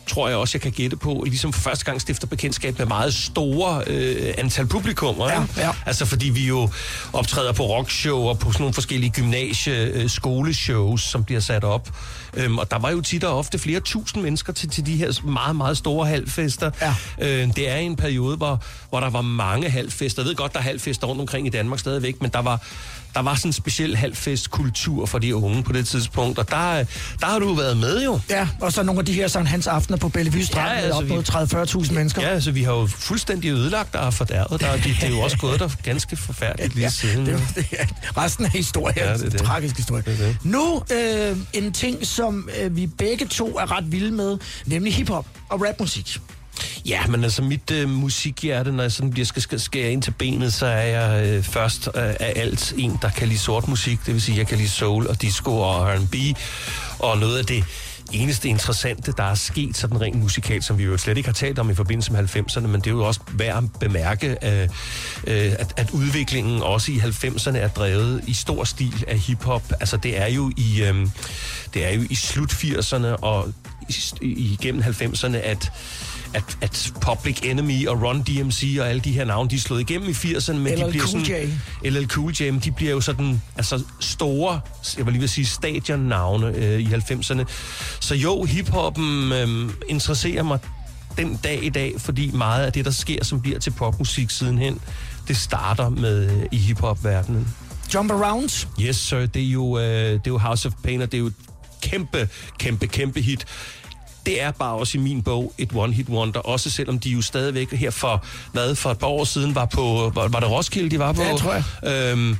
tror 0.06 0.28
jeg 0.28 0.36
også, 0.36 0.56
jeg 0.56 0.62
kan 0.62 0.72
gætte 0.72 0.96
på, 0.96 1.22
ligesom 1.26 1.52
for 1.52 1.60
første 1.60 1.84
gang 1.84 2.00
stifter 2.00 2.26
bekendtskab 2.26 2.78
med 2.78 2.86
meget 2.86 3.14
store 3.14 3.82
øh, 3.86 4.34
antal 4.38 4.66
publikummer. 4.66 5.30
Ja, 5.30 5.44
ja. 5.56 5.70
Altså 5.86 6.06
fordi 6.06 6.28
vi 6.28 6.46
jo 6.46 6.70
optræder 7.12 7.52
på 7.52 7.62
rockshow 7.62 8.18
og 8.18 8.38
på 8.38 8.52
sådan 8.52 8.62
nogle 8.62 8.74
forskellige 8.74 9.10
gymnasie 9.10 9.74
øh, 9.74 10.10
skoleshows, 10.10 11.02
som 11.02 11.24
bliver 11.24 11.40
sat 11.40 11.64
op. 11.64 11.90
Øhm, 12.34 12.58
og 12.58 12.70
der 12.70 12.78
var 12.78 12.90
jo 12.90 13.00
tit 13.00 13.24
og 13.24 13.38
ofte 13.38 13.58
flere 13.58 13.80
tusind 13.80 14.22
mennesker 14.22 14.52
til, 14.52 14.68
til 14.68 14.86
de 14.86 14.96
her 14.96 15.26
meget, 15.26 15.56
meget 15.56 15.76
store 15.76 16.06
halvfester. 16.06 16.70
Ja. 16.80 16.94
Øh, 17.20 17.56
det 17.56 17.70
er 17.70 17.76
en 17.76 17.96
periode, 17.96 18.36
hvor, 18.36 18.62
hvor 18.88 19.00
der 19.00 19.10
var 19.10 19.22
mange 19.22 19.70
halvfester. 19.70 20.22
Jeg 20.22 20.28
ved 20.28 20.34
godt, 20.34 20.52
der 20.52 20.58
er 20.58 20.62
halvfester 20.62 21.06
rundt 21.06 21.20
omkring 21.20 21.46
i 21.46 21.50
Danmark 21.50 21.80
stadigvæk, 21.80 22.22
men 22.22 22.30
der 22.30 22.42
var, 22.42 22.62
der 23.14 23.20
var 23.20 23.34
sådan 23.34 23.48
en 23.48 23.52
speciel 23.52 23.96
halvfestkultur 23.96 25.06
for 25.06 25.18
de 25.18 25.36
unge 25.36 25.62
på 25.62 25.72
det 25.72 25.86
tidspunkt. 25.88 26.38
Og 26.38 26.50
der, 26.50 26.84
der 27.20 27.26
har 27.26 27.38
du 27.38 27.54
været 27.54 27.76
med 27.76 28.04
jo. 28.04 28.20
Ja, 28.30 28.48
og 28.60 28.72
så 28.72 28.82
nogle 28.82 28.98
af 28.98 29.04
de 29.06 29.12
her 29.12 29.28
Sankt 29.28 29.48
Hans 29.48 29.66
aftener 29.66 29.98
på 29.98 30.08
Bellevue 30.08 30.44
Strand 30.44 30.68
Ja, 30.68 30.74
ja, 30.74 30.80
altså, 30.84 31.00
med 31.00 31.18
op 31.18 31.72
mod 31.72 31.84
30-40.000 31.88 31.92
mennesker. 31.94 32.22
Ja, 32.22 32.28
altså 32.28 32.50
vi 32.50 32.62
har 32.62 32.72
jo 32.72 32.86
fuldstændig 32.86 33.50
ødelagt 33.50 33.92
der 33.92 33.98
og 33.98 34.14
fordærvet 34.14 34.60
der, 34.60 34.72
det, 34.76 34.84
det 34.84 35.02
er 35.02 35.08
jo 35.08 35.20
også 35.20 35.38
gået 35.38 35.60
der 35.60 35.68
ganske 35.82 36.16
forfærdeligt 36.16 36.74
lige 36.74 36.90
siden. 36.90 37.26
det, 37.26 37.40
det, 37.56 37.66
er- 37.78 37.86
resten 38.24 38.44
af 38.44 38.50
historien 38.50 38.98
Ja, 38.98 39.10
ja, 39.10 39.16
det 39.16 39.26
er 39.26 39.30
det 39.30 39.40
tragisk 39.42 39.76
historie. 39.76 40.02
Det 40.06 40.18
det. 40.18 40.36
Nu 40.42 40.82
øh, 40.92 41.36
en 41.52 41.72
ting, 41.72 42.06
som 42.06 42.48
øh, 42.60 42.76
vi 42.76 42.86
begge 42.86 43.26
to 43.26 43.58
er 43.58 43.76
ret 43.76 43.92
vilde 43.92 44.10
med, 44.10 44.38
nemlig 44.66 44.94
hiphop 44.94 45.26
og 45.48 45.62
rapmusik. 45.68 46.18
Ja, 46.86 47.06
men 47.06 47.24
altså 47.24 47.42
mit 47.42 47.70
øh, 47.70 47.88
musikhjerte, 47.88 48.72
når 48.72 48.82
jeg 48.82 48.92
sådan 48.92 49.10
bliver 49.10 49.26
skal, 49.26 49.42
skal 49.42 49.60
skære 49.60 49.92
ind 49.92 50.02
til 50.02 50.10
benet, 50.10 50.54
så 50.54 50.66
er 50.66 50.82
jeg 50.82 51.26
øh, 51.26 51.42
først 51.42 51.88
øh, 51.94 52.02
af 52.02 52.32
alt 52.36 52.74
en, 52.76 52.98
der 53.02 53.10
kan 53.10 53.28
lide 53.28 53.38
sort 53.38 53.68
musik. 53.68 53.98
Det 54.06 54.14
vil 54.14 54.22
sige, 54.22 54.38
jeg 54.38 54.46
kan 54.46 54.58
lide 54.58 54.68
soul 54.68 55.06
og 55.06 55.22
disco 55.22 55.58
og 55.58 55.86
R&B. 55.86 56.14
Og 56.98 57.18
noget 57.18 57.38
af 57.38 57.44
det 57.44 57.64
eneste 58.12 58.48
interessante, 58.48 59.12
der 59.16 59.22
er 59.22 59.34
sket 59.34 59.76
sådan 59.76 60.00
rent 60.00 60.20
musikalt, 60.20 60.64
som 60.64 60.78
vi 60.78 60.84
jo 60.84 60.96
slet 60.96 61.16
ikke 61.16 61.28
har 61.28 61.34
talt 61.34 61.58
om 61.58 61.70
i 61.70 61.74
forbindelse 61.74 62.12
med 62.12 62.36
90'erne, 62.36 62.66
men 62.66 62.80
det 62.80 62.86
er 62.86 62.90
jo 62.90 63.04
også 63.04 63.20
værd 63.32 63.56
at 63.56 63.64
bemærke, 63.80 64.30
øh, 64.42 64.68
øh, 65.26 65.52
at, 65.58 65.72
at 65.76 65.90
udviklingen 65.90 66.62
også 66.62 66.92
i 66.92 66.96
90'erne 66.98 67.56
er 67.56 67.68
drevet 67.68 68.24
i 68.26 68.32
stor 68.32 68.64
stil 68.64 69.04
af 69.08 69.18
hiphop. 69.18 69.62
Altså 69.80 69.96
det 69.96 70.20
er 70.20 70.26
jo 70.26 70.52
i, 70.56 70.82
øh, 70.82 71.06
det 71.74 71.84
er 71.84 71.90
jo 71.90 72.02
i 72.10 72.14
slut 72.14 72.52
80'erne 72.52 73.06
og 73.06 73.52
i, 74.20 74.56
igennem 74.60 74.82
90'erne, 74.82 75.36
at 75.36 75.72
at, 76.34 76.58
at 76.60 76.92
Public 77.00 77.40
Enemy 77.44 77.86
og 77.86 78.02
Run 78.02 78.22
DMC 78.22 78.76
og 78.80 78.88
alle 78.88 79.00
de 79.00 79.12
her 79.12 79.24
navne, 79.24 79.50
de 79.50 79.56
er 79.56 79.60
slået 79.60 79.80
igennem 79.80 80.08
i 80.08 80.12
80'erne, 80.12 80.52
men 80.52 80.74
LL 80.74 80.84
de 80.84 80.90
bliver 80.90 81.04
Cool 81.06 81.24
sådan... 81.26 81.50
J. 81.84 81.88
LL 81.88 82.06
Cool 82.06 82.32
J, 82.40 82.64
de 82.64 82.72
bliver 82.72 82.92
jo 82.92 83.00
sådan 83.00 83.42
altså 83.56 83.82
store, 84.00 84.60
jeg 84.96 85.06
vil 85.06 85.12
lige 85.12 85.20
vil 85.20 85.28
sige 85.28 85.46
stadionnavne 85.46 86.56
øh, 86.56 86.80
i 86.80 86.86
90'erne. 86.86 87.44
Så 88.00 88.14
jo, 88.14 88.44
hiphoppen 88.44 89.32
øh, 89.32 89.70
interesserer 89.88 90.42
mig 90.42 90.58
den 91.16 91.40
dag 91.44 91.64
i 91.64 91.68
dag, 91.68 91.94
fordi 91.98 92.30
meget 92.30 92.66
af 92.66 92.72
det, 92.72 92.84
der 92.84 92.90
sker, 92.90 93.24
som 93.24 93.40
bliver 93.40 93.58
til 93.58 93.70
popmusik 93.70 94.30
sidenhen, 94.30 94.80
det 95.28 95.36
starter 95.36 95.88
med 95.88 96.30
øh, 96.30 96.46
i 96.52 96.56
hiphop-verdenen. 96.56 97.48
Jump 97.94 98.10
Around. 98.10 98.66
Yes, 98.80 98.96
sir. 98.96 99.26
Det 99.26 99.42
er 99.42 99.50
jo, 99.50 99.78
øh, 99.78 99.84
det 99.84 100.14
er 100.14 100.20
jo 100.26 100.38
House 100.38 100.68
of 100.68 100.74
Pain, 100.84 101.02
og 101.02 101.12
det 101.12 101.18
er 101.18 101.22
jo 101.22 101.30
kæmpe, 101.82 102.28
kæmpe, 102.58 102.86
kæmpe 102.86 103.20
hit. 103.20 103.44
Det 104.28 104.42
er 104.42 104.50
bare 104.50 104.74
også 104.74 104.98
i 104.98 105.00
min 105.00 105.22
bog 105.22 105.52
et 105.58 105.72
one-hit 105.72 106.08
wonder, 106.08 106.40
også 106.40 106.70
selvom 106.70 106.98
de 106.98 107.10
jo 107.10 107.22
stadigvæk 107.22 107.72
her 107.72 107.90
for, 107.90 108.24
hvad, 108.52 108.74
for 108.74 108.90
et 108.90 108.98
par 108.98 109.06
år 109.06 109.24
siden 109.24 109.54
var 109.54 109.64
på, 109.64 110.12
var, 110.14 110.28
var 110.28 110.40
det 110.40 110.50
Roskilde, 110.50 110.90
de 110.90 110.98
var 110.98 111.12
på? 111.12 111.22
Ja, 111.22 111.36
tror 111.36 111.52
jeg. 111.52 112.12
Øhm, 112.12 112.36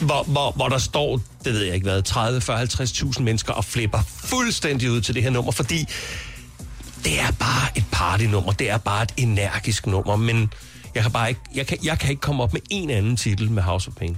hvor, 0.00 0.22
hvor, 0.22 0.50
hvor 0.50 0.68
der 0.68 0.78
står, 0.78 1.20
det 1.44 1.52
ved 1.52 1.62
jeg 1.62 1.74
ikke 1.74 1.84
hvad, 1.84 2.02
30, 2.02 2.40
40, 2.40 2.62
50.000 2.62 3.22
mennesker 3.22 3.52
og 3.52 3.64
flipper 3.64 3.98
fuldstændig 4.24 4.90
ud 4.90 5.00
til 5.00 5.14
det 5.14 5.22
her 5.22 5.30
nummer, 5.30 5.52
fordi 5.52 5.86
det 7.04 7.20
er 7.20 7.32
bare 7.38 7.68
et 7.76 7.84
partynummer, 7.92 8.52
det 8.52 8.70
er 8.70 8.78
bare 8.78 9.02
et 9.02 9.12
energisk 9.16 9.86
nummer, 9.86 10.16
men 10.16 10.52
jeg 10.94 11.02
kan 11.02 11.12
bare 11.12 11.28
ikke, 11.28 11.40
jeg 11.54 11.66
kan, 11.66 11.78
jeg 11.84 11.98
kan 11.98 12.10
ikke 12.10 12.20
komme 12.20 12.42
op 12.42 12.52
med 12.52 12.60
en 12.70 12.90
anden 12.90 13.16
titel 13.16 13.50
med 13.50 13.62
House 13.62 13.88
of 13.88 13.94
Pain. 13.94 14.16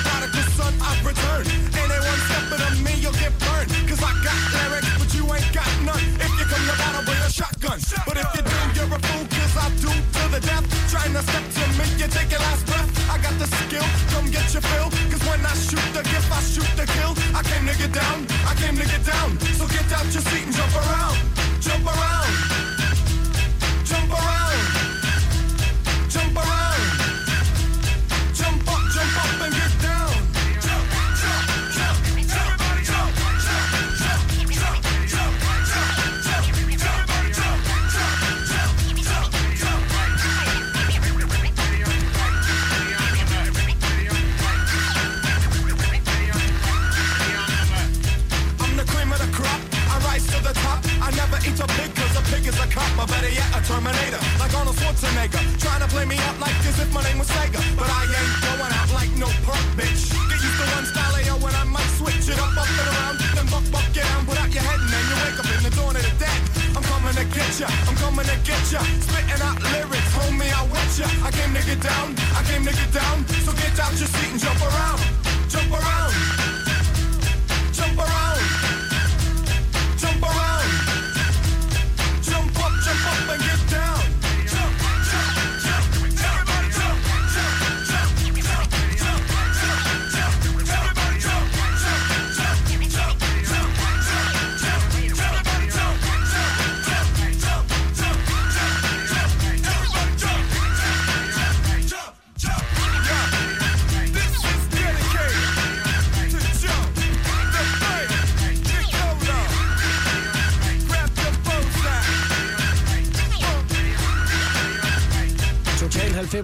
about 0.00 0.24
a 0.24 0.39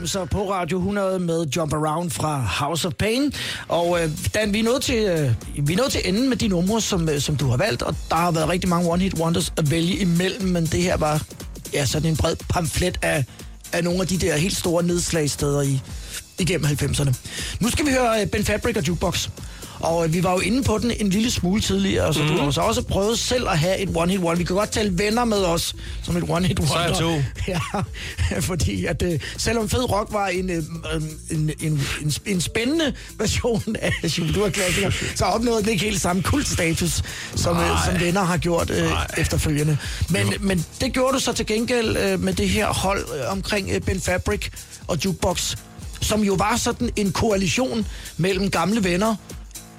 90'er 0.07 0.25
på 0.25 0.53
Radio 0.53 0.79
100 0.79 1.19
med 1.19 1.47
Jump 1.57 1.73
Around 1.73 2.11
fra 2.11 2.41
House 2.41 2.89
of 2.89 2.95
Pain. 2.95 3.33
Og 3.69 4.03
øh, 4.03 4.11
Dan, 4.35 4.53
vi 4.53 4.61
er, 4.61 4.65
nået 4.65 4.83
til, 4.83 5.05
øh, 5.05 5.31
vi 5.69 5.73
er 5.73 5.77
nået 5.77 5.93
til 5.93 6.01
enden 6.05 6.29
med 6.29 6.37
de 6.37 6.49
numre, 6.49 6.81
som, 6.81 7.09
øh, 7.09 7.21
som 7.21 7.37
du 7.37 7.49
har 7.49 7.57
valgt, 7.57 7.83
og 7.83 7.95
der 8.11 8.17
har 8.17 8.31
været 8.31 8.49
rigtig 8.49 8.71
mange 8.71 8.93
one-hit 8.93 9.21
wonders 9.21 9.53
at 9.57 9.71
vælge 9.71 9.97
imellem, 9.97 10.49
men 10.49 10.67
det 10.67 10.83
her 10.83 10.97
var 10.97 11.23
ja, 11.73 11.87
sådan 11.87 12.11
en 12.11 12.17
bred 12.17 12.37
pamflet 12.49 12.99
af, 13.03 13.25
af 13.73 13.85
nogle 13.85 14.01
af 14.01 14.07
de 14.07 14.19
der 14.19 14.37
helt 14.37 14.57
store 14.57 14.83
nedslagsteder 14.83 15.63
i, 15.63 15.81
igennem 16.39 16.67
90'erne. 16.67 17.15
Nu 17.61 17.71
skal 17.71 17.87
vi 17.87 17.91
høre 17.91 18.21
øh, 18.21 18.27
Ben 18.27 18.45
Fabric 18.45 18.77
og 18.77 18.89
Jukebox. 18.89 19.29
Og 19.87 20.05
øh, 20.05 20.15
vi 20.15 20.23
var 20.23 20.33
jo 20.33 20.39
inde 20.39 20.63
på 20.63 20.79
den 20.79 20.91
en 20.91 21.11
lille 21.11 21.31
smule 21.31 21.61
tidligere, 21.61 22.15
så 22.15 22.23
mm. 22.23 22.29
du 22.29 22.37
har 22.37 22.45
jo 22.45 22.51
så 22.51 22.61
også 22.61 22.83
prøvet 22.83 23.19
selv 23.19 23.49
at 23.49 23.59
have 23.59 23.79
et 23.79 23.89
one-hit 23.89 24.19
wonder. 24.19 24.37
Vi 24.37 24.45
kan 24.45 24.57
godt 24.57 24.71
tale 24.71 24.99
venner 24.99 25.25
med 25.25 25.45
os 25.45 25.75
som 26.03 26.17
et 26.17 26.23
one-hit 26.23 26.59
wonder. 26.61 26.67
Så 26.67 26.75
er 26.75 26.87
jeg 26.87 26.97
to. 26.97 27.23
Ja, 28.33 28.39
fordi 28.41 28.85
at 28.85 29.03
øh, 29.03 29.21
selvom 29.37 29.69
Fed 29.69 29.91
Rock 29.93 30.13
var 30.13 30.27
en, 30.27 30.51
øh, 30.51 30.63
en, 31.31 31.51
en, 31.61 31.81
en, 32.03 32.13
en 32.27 32.41
spændende 32.41 32.95
version 33.19 33.77
af 34.03 34.11
Shubidua 34.11 34.51
klassiker, 34.51 34.91
så 35.15 35.25
opnåede 35.25 35.63
den 35.63 35.69
ikke 35.69 35.85
helt 35.85 36.01
samme 36.01 36.23
kultstatus, 36.23 37.03
som, 37.35 37.57
øh, 37.57 37.85
som 37.87 38.01
venner 38.01 38.23
har 38.23 38.37
gjort 38.37 38.71
øh, 38.71 38.91
efterfølgende. 39.19 39.79
Men, 40.11 40.35
men 40.41 40.65
det 40.81 40.93
gjorde 40.93 41.15
du 41.15 41.21
så 41.21 41.33
til 41.33 41.47
gengæld 41.47 41.97
øh, 41.97 42.21
med 42.21 42.33
det 42.33 42.49
her 42.49 42.67
hold 42.67 43.05
øh, 43.19 43.33
omkring 43.33 43.71
øh, 43.71 43.81
Ben 43.81 44.01
Fabric 44.01 44.49
og 44.87 45.05
Jukebox, 45.05 45.57
som 46.01 46.23
jo 46.23 46.35
var 46.35 46.57
sådan 46.57 46.91
en 46.97 47.13
koalition 47.13 47.87
mellem 48.17 48.51
gamle 48.51 48.85
venner 48.85 49.17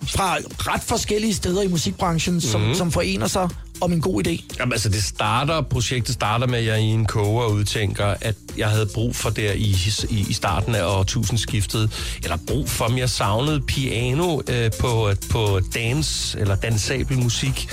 fra 0.04 0.38
ret 0.58 0.84
forskellige 0.84 1.34
steder 1.34 1.62
i 1.62 1.68
musikbranchen, 1.68 2.42
som, 2.42 2.62
mm. 2.62 2.76
som 2.76 2.92
forener 2.92 3.28
sig 3.28 3.50
om 3.82 3.94
en 3.94 4.02
god 4.02 4.28
idé. 4.28 4.46
Jamen, 4.60 4.74
altså, 4.74 4.90
det 4.90 5.04
starter, 5.04 5.62
projektet 5.62 6.14
starter 6.14 6.48
med, 6.48 6.60
at 6.60 6.66
jeg 6.66 6.80
i 6.80 6.84
en 6.84 7.06
koger 7.06 7.48
udtænker, 7.48 8.06
at 8.22 8.36
jeg 8.58 8.70
havde 8.70 8.90
brug 8.94 9.16
for 9.16 9.30
der 9.30 9.52
i, 9.52 9.76
i, 10.10 10.26
i 10.30 10.34
starten 10.34 10.76
af 10.76 10.84
årtusindskiftet, 10.84 12.18
eller 12.24 12.38
brug 12.48 12.70
for, 12.70 12.88
men 12.88 12.98
jeg 12.98 13.10
savnede 13.10 13.62
piano 13.62 14.42
øh, 14.50 14.72
på, 14.80 15.12
på 15.32 15.60
dance, 15.74 16.40
eller 16.40 16.56
dansabel 16.56 17.20
musik, 17.20 17.70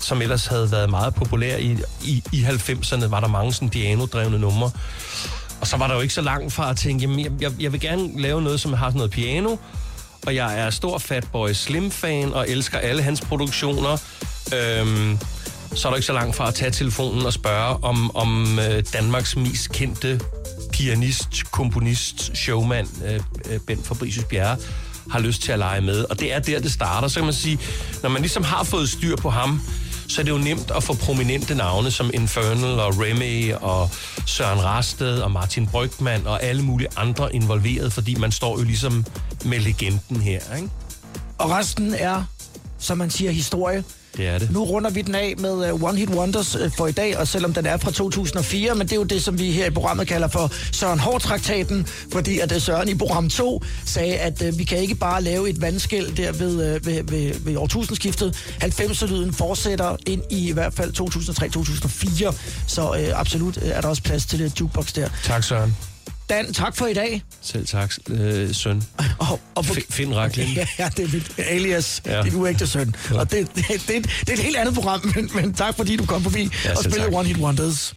som 0.00 0.22
ellers 0.22 0.46
havde 0.46 0.70
været 0.70 0.90
meget 0.90 1.14
populær 1.14 1.56
i, 1.56 1.78
i, 2.04 2.22
i 2.32 2.42
90'erne, 2.42 3.06
var 3.06 3.20
der 3.20 3.28
mange 3.28 3.52
sådan 3.52 3.70
piano-drevne 3.70 4.38
numre. 4.38 4.70
Og 5.60 5.66
så 5.66 5.76
var 5.76 5.86
der 5.86 5.94
jo 5.94 6.00
ikke 6.00 6.14
så 6.14 6.20
langt 6.20 6.52
fra 6.52 6.70
at 6.70 6.76
tænke, 6.76 7.02
jamen, 7.02 7.20
jeg, 7.20 7.32
jeg, 7.40 7.52
jeg 7.60 7.72
vil 7.72 7.80
gerne 7.80 8.20
lave 8.20 8.42
noget, 8.42 8.60
som 8.60 8.72
har 8.72 8.86
sådan 8.86 8.96
noget 8.96 9.10
piano, 9.10 9.56
og 10.26 10.34
jeg 10.34 10.60
er 10.60 10.70
stor 10.70 10.98
Fatboy 10.98 11.52
Slim-fan 11.52 12.32
og 12.32 12.50
elsker 12.50 12.78
alle 12.78 13.02
hans 13.02 13.20
produktioner. 13.20 13.92
Øhm, 14.54 15.18
så 15.74 15.88
er 15.88 15.92
du 15.92 15.96
ikke 15.96 16.06
så 16.06 16.12
langt 16.12 16.36
fra 16.36 16.48
at 16.48 16.54
tage 16.54 16.70
telefonen 16.70 17.26
og 17.26 17.32
spørge, 17.32 17.84
om, 17.84 18.16
om 18.16 18.58
øh, 18.58 18.84
Danmarks 18.92 19.36
mest 19.36 19.72
kendte 19.72 20.20
pianist, 20.72 21.50
komponist, 21.50 22.36
showman, 22.36 22.88
øh, 23.06 23.20
øh, 23.50 23.60
Bent 23.66 23.86
Fabricius 23.86 24.24
Bjerre, 24.24 24.56
har 25.10 25.18
lyst 25.18 25.42
til 25.42 25.52
at 25.52 25.58
lege 25.58 25.80
med. 25.80 26.04
Og 26.10 26.20
det 26.20 26.34
er 26.34 26.38
der, 26.38 26.60
det 26.60 26.72
starter. 26.72 27.08
Så 27.08 27.14
kan 27.14 27.24
man 27.24 27.34
sige, 27.34 27.58
når 28.02 28.10
man 28.10 28.22
ligesom 28.22 28.44
har 28.44 28.64
fået 28.64 28.88
styr 28.88 29.16
på 29.16 29.30
ham, 29.30 29.60
så 30.08 30.20
er 30.20 30.24
det 30.24 30.32
jo 30.32 30.38
nemt 30.38 30.70
at 30.76 30.82
få 30.82 30.94
prominente 30.94 31.54
navne 31.54 31.90
som 31.90 32.10
Infernal 32.14 32.80
og 32.80 32.94
Remy 32.98 33.52
og 33.54 33.90
Søren 34.26 34.64
Rasted 34.64 35.18
og 35.18 35.30
Martin 35.30 35.66
Brygman 35.66 36.26
og 36.26 36.42
alle 36.42 36.62
mulige 36.62 36.88
andre 36.96 37.34
involveret, 37.34 37.92
fordi 37.92 38.14
man 38.14 38.32
står 38.32 38.58
jo 38.58 38.64
ligesom 38.64 39.04
med 39.44 39.60
legenden 39.60 40.20
her, 40.20 40.40
ikke? 40.56 40.68
Og 41.38 41.50
resten 41.50 41.94
er, 41.94 42.24
som 42.78 42.98
man 42.98 43.10
siger, 43.10 43.30
historie. 43.30 43.84
Det 44.16 44.26
er 44.26 44.38
det. 44.38 44.50
Nu 44.50 44.64
runder 44.64 44.90
vi 44.90 45.02
den 45.02 45.14
af 45.14 45.34
med 45.38 45.72
uh, 45.72 45.82
One 45.82 45.98
Hit 45.98 46.10
Wonders 46.10 46.56
uh, 46.56 46.72
for 46.76 46.86
i 46.86 46.92
dag, 46.92 47.18
og 47.18 47.28
selvom 47.28 47.52
den 47.54 47.66
er 47.66 47.76
fra 47.76 47.90
2004, 47.90 48.74
men 48.74 48.86
det 48.86 48.92
er 48.92 48.96
jo 48.96 49.04
det, 49.04 49.22
som 49.22 49.38
vi 49.38 49.50
her 49.50 49.66
i 49.66 49.70
programmet 49.70 50.06
kalder 50.08 50.28
for 50.28 50.52
Søren 50.72 50.98
Hård-traktaten, 50.98 51.86
fordi 52.12 52.38
at 52.38 52.52
uh, 52.52 52.62
Søren 52.62 52.88
i 52.88 52.94
program 52.94 53.28
2 53.28 53.62
sagde, 53.84 54.16
at 54.16 54.42
uh, 54.42 54.58
vi 54.58 54.64
kan 54.64 54.78
ikke 54.78 54.94
bare 54.94 55.22
lave 55.22 55.50
et 55.50 55.60
vandskæld 55.60 56.16
der 56.16 56.32
ved, 56.32 56.76
uh, 56.76 56.86
ved, 56.86 57.02
ved, 57.02 57.34
ved 57.40 57.56
årtusindskiftet. 57.56 58.36
90'er-lyden 58.62 59.32
fortsætter 59.32 59.96
ind 60.06 60.22
i 60.30 60.48
i 60.48 60.52
hvert 60.52 60.74
fald 60.74 60.92
2003-2004, 62.30 62.34
så 62.66 62.90
uh, 62.90 63.20
absolut 63.20 63.56
uh, 63.56 63.68
er 63.68 63.80
der 63.80 63.88
også 63.88 64.02
plads 64.02 64.26
til 64.26 64.38
det 64.38 64.60
jukebox 64.60 64.92
der. 64.92 65.08
Tak, 65.24 65.44
Søren. 65.44 65.76
Dan, 66.28 66.52
tak 66.52 66.76
for 66.76 66.86
i 66.86 66.94
dag. 66.94 67.22
Selv 67.42 67.66
tak, 67.66 67.92
øh, 68.10 68.54
søn. 68.54 68.82
Og, 69.18 69.40
og 69.54 69.64
på, 69.64 69.72
F- 69.74 69.86
Finn 69.90 70.14
Raklin. 70.16 70.48
Ja, 70.48 70.66
ja, 70.78 70.88
det 70.96 71.04
er 71.04 71.08
mit 71.12 71.32
alias, 71.38 72.02
ja. 72.06 72.16
Ja. 72.16 72.22
din 72.22 72.34
uægte 72.34 72.66
søn. 72.66 72.94
Og 73.14 73.30
det, 73.30 73.48
det, 73.56 73.64
det, 73.68 73.88
det, 73.88 74.28
er 74.28 74.32
et 74.32 74.38
helt 74.38 74.56
andet 74.56 74.74
program, 74.74 75.12
men, 75.14 75.30
men 75.34 75.54
tak 75.54 75.76
fordi 75.76 75.96
du 75.96 76.06
kom 76.06 76.22
forbi 76.22 76.50
Ja, 76.64 76.70
og 76.70 76.78
spillede 76.84 77.02
tak. 77.02 77.12
One 77.12 77.28
Hit 77.28 77.36
Wonders. 77.36 77.94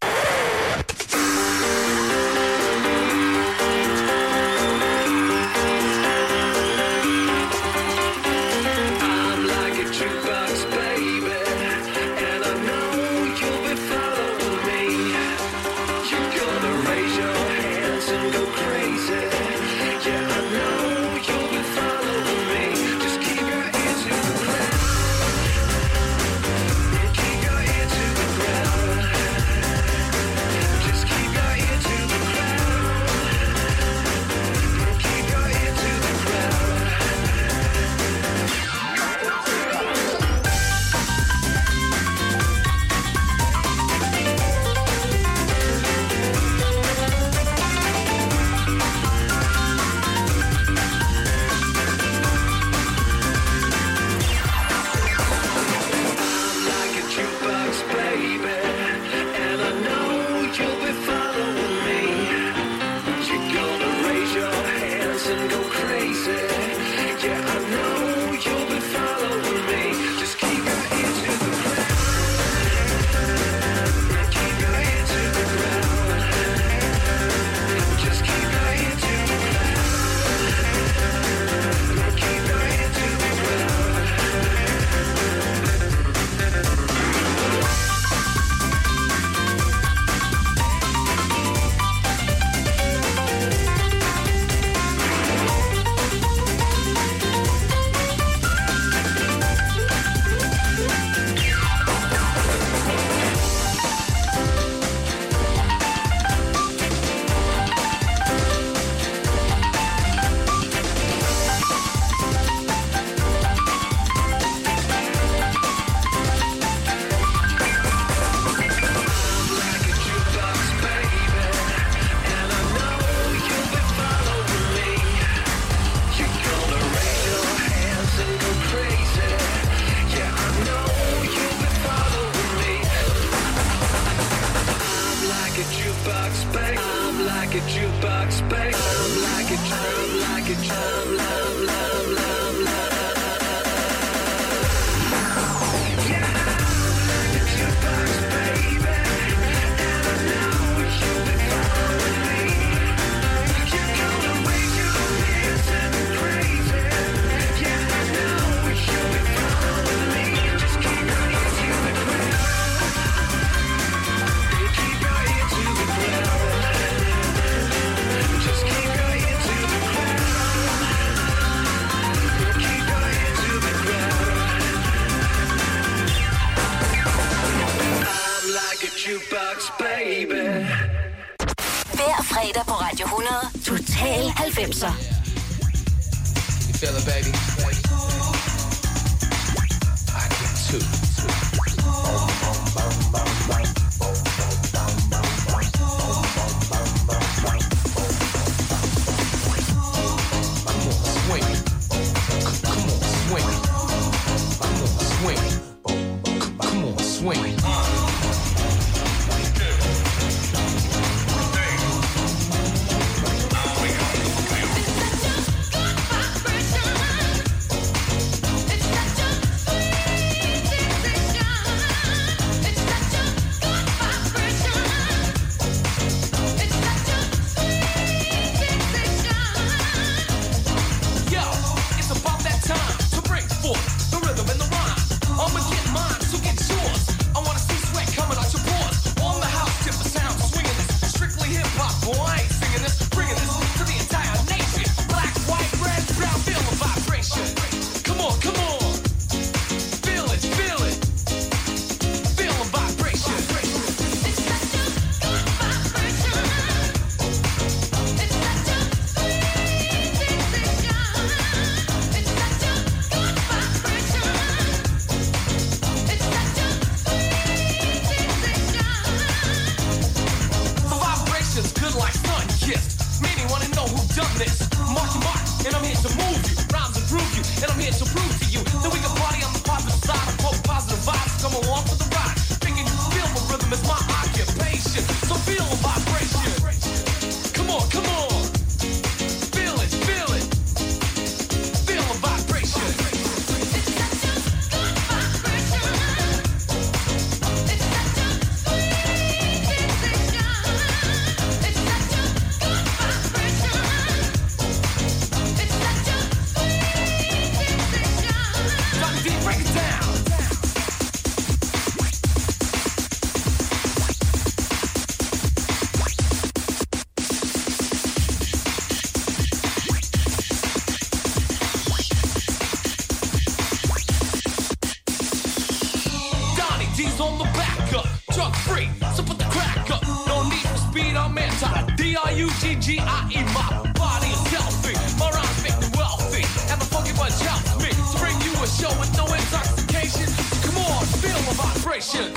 L-U-G-G-I-E, 332.39 333.43
my 333.53 333.91
body 333.99 334.27
is 334.27 334.47
healthy. 334.47 334.93
My 335.19 335.29
rhymes 335.29 335.61
make 335.61 335.77
me 335.81 335.87
wealthy. 335.97 336.43
And 336.71 336.79
the 336.79 336.85
funky 336.85 337.11
bunch 337.11 337.37
helps 337.41 337.75
me 337.83 337.89
to 337.89 338.17
bring 338.17 338.39
you 338.39 338.53
a 338.63 338.67
show 338.67 338.97
with 338.97 339.11
no 339.17 339.25
intoxication. 339.25 340.25
So 340.25 340.71
come 340.71 340.77
on, 340.77 341.05
feel 341.19 341.35
the 341.35 341.53
vibration. 341.59 342.31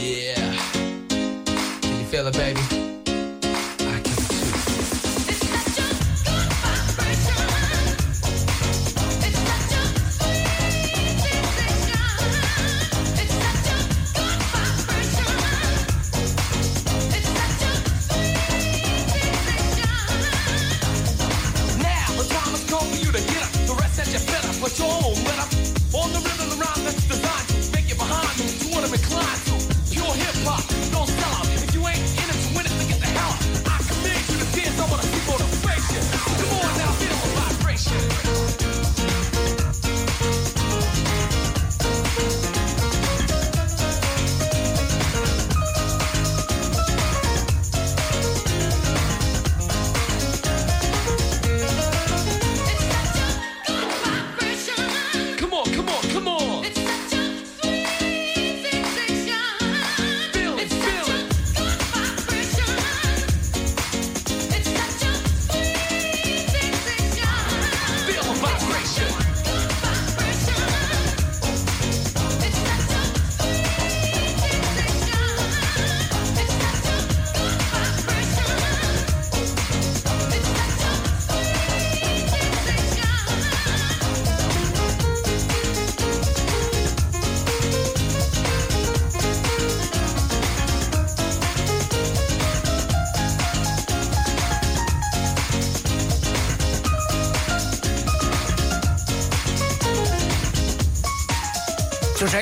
Yeah. 0.00 0.56
Can 1.82 1.98
you 1.98 2.06
feel 2.06 2.26
it, 2.26 2.34
baby? 2.38 2.73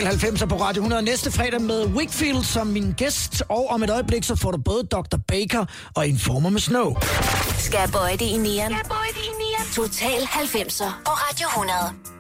Total 0.02 0.18
90 0.18 0.48
på 0.48 0.56
Radio 0.56 0.80
100 0.80 1.02
næste 1.02 1.32
fredag 1.32 1.60
med 1.60 1.86
Wickfield 1.86 2.44
som 2.44 2.66
min 2.66 2.94
gæst. 2.96 3.42
Og 3.48 3.68
om 3.68 3.82
et 3.82 3.90
øjeblik, 3.90 4.24
så 4.24 4.36
får 4.36 4.50
du 4.50 4.58
både 4.62 4.82
Dr. 4.82 5.16
Baker 5.28 5.64
og 5.94 6.06
Informer 6.06 6.50
med 6.50 6.60
Snow. 6.60 6.94
Skal 7.58 7.92
bøje 7.92 8.12
det 8.12 8.22
i 8.22 8.36
nieren. 8.36 8.74
Total 9.74 10.20
90'er 10.20 10.90
på 11.04 11.10
Radio 11.10 11.48
100. 11.48 12.11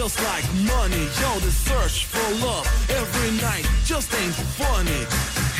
Just 0.00 0.22
like 0.24 0.48
money. 0.64 1.04
Yo, 1.20 1.30
the 1.44 1.52
search 1.52 2.06
for 2.06 2.28
love 2.46 2.64
every 2.88 3.32
night 3.36 3.68
just 3.84 4.08
ain't 4.14 4.32
funny. 4.56 5.04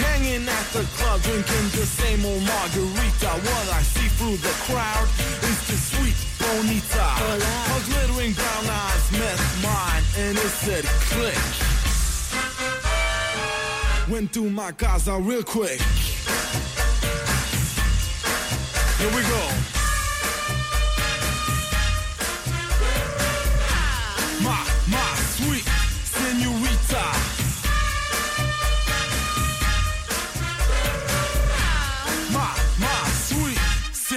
Hanging 0.01 0.49
at 0.49 0.67
the 0.73 0.83
club, 0.97 1.21
drinking 1.21 1.69
the 1.77 1.85
same 1.85 2.25
old 2.25 2.43
margarita. 2.49 3.31
What 3.37 3.67
I 3.69 3.83
see 3.83 4.09
through 4.17 4.39
the 4.39 4.55
crowd 4.65 5.09
is 5.45 5.59
the 5.69 5.77
sweet 5.77 6.17
bonita. 6.41 7.09
Her 7.69 7.83
glittering 7.85 8.33
brown 8.33 8.65
eyes 8.65 9.13
met 9.13 9.39
mine, 9.61 10.05
and 10.17 10.39
it 10.39 10.53
said 10.65 10.85
click. 11.13 11.41
Went 14.09 14.33
through 14.33 14.49
my 14.49 14.73
casa 14.73 15.19
real 15.19 15.43
quick. 15.43 15.83
Here 19.01 19.13
we 19.15 19.23
go. 19.35 19.80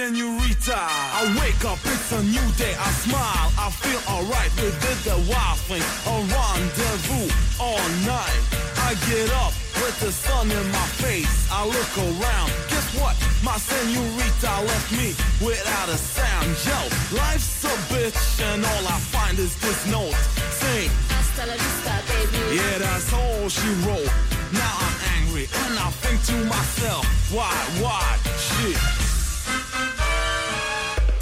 Senorita. 0.04 0.76
I 0.76 1.22
wake 1.40 1.64
up, 1.64 1.78
it's 1.84 2.12
a 2.12 2.22
new 2.22 2.48
day. 2.60 2.74
I 2.76 2.90
smile, 3.04 3.48
I 3.56 3.70
feel 3.70 4.00
alright. 4.12 4.52
We 4.60 4.68
did 4.84 4.98
the 5.08 5.16
wild 5.30 5.58
thing, 5.64 5.80
a 5.80 6.14
rendezvous 6.28 7.28
all 7.58 7.84
night. 8.04 8.40
I 8.84 8.92
get 9.08 9.32
up 9.44 9.54
with 9.80 9.96
the 10.00 10.12
sun 10.12 10.50
in 10.50 10.66
my 10.70 10.88
face. 11.00 11.48
I 11.50 11.64
look 11.64 11.92
around. 11.96 12.50
Guess 12.68 12.88
what? 13.00 13.16
My 13.42 13.56
senorita 13.56 14.52
left 14.68 14.92
me 14.92 15.16
without 15.40 15.88
a 15.88 15.96
sound. 15.96 16.52
Yo, 16.68 16.78
life's 17.16 17.64
a 17.64 17.74
bitch, 17.88 18.20
and 18.44 18.60
all 18.64 18.84
I 18.86 18.98
find 19.14 19.38
is 19.38 19.56
this 19.56 19.86
note 19.86 20.16
saying, 20.60 20.90
Hasta 21.08 21.46
la 21.48 21.56
vista, 21.56 21.94
baby. 22.12 22.56
yeah, 22.56 22.78
that's 22.78 23.12
all 23.12 23.48
she 23.48 23.68
wrote. 23.88 24.12
Now 24.52 24.72
I'm 24.84 24.96
angry 25.16 25.48
and 25.64 25.78
I 25.78 25.90
think 26.04 26.22
to 26.28 26.36
myself, 26.44 27.04
why, 27.32 27.50
why, 27.80 28.04
shit. 28.36 29.03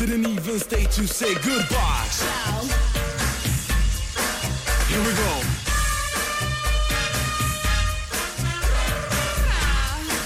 Didn't 0.03 0.27
even 0.27 0.59
stay 0.59 0.83
to 0.83 1.07
say 1.07 1.33
goodbye. 1.35 2.09
Ciao. 2.11 2.63
Here 4.89 4.99
we 4.99 5.13
go. 5.15 5.33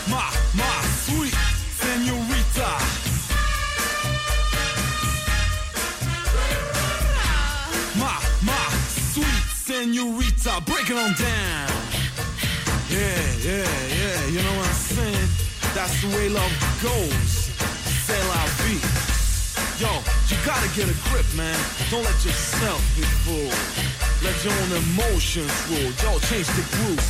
My, 0.08 0.32
my 0.56 0.80
sweet 1.04 1.36
senorita. 1.76 2.70
My, 8.00 8.16
my 8.46 8.68
sweet 9.12 9.44
senorita. 9.52 10.62
Break 10.64 10.88
it 10.88 10.96
on 10.96 11.12
down. 11.12 11.68
Yeah, 12.88 13.20
yeah, 13.44 13.68
yeah. 13.92 14.26
You 14.28 14.40
know 14.42 14.56
what 14.56 14.68
I'm 14.68 14.74
saying? 14.74 15.28
That's 15.74 16.00
the 16.00 16.08
way 16.16 16.30
love 16.30 16.80
goes. 16.82 17.50
C'est 18.06 18.22
la 18.26 18.46
vie. 18.64 19.15
Yo, 19.78 19.92
you 20.28 20.36
gotta 20.46 20.68
get 20.74 20.88
a 20.88 20.94
grip, 21.10 21.26
man. 21.36 21.54
Don't 21.90 22.02
let 22.02 22.24
yourself 22.24 22.80
be 22.96 23.02
fooled. 23.02 23.52
Let 24.24 24.42
your 24.42 24.54
own 24.54 24.72
emotions 24.72 25.52
rule. 25.68 25.92
Yo, 26.00 26.18
change 26.20 26.46
the 26.56 26.64
groove. 26.72 27.04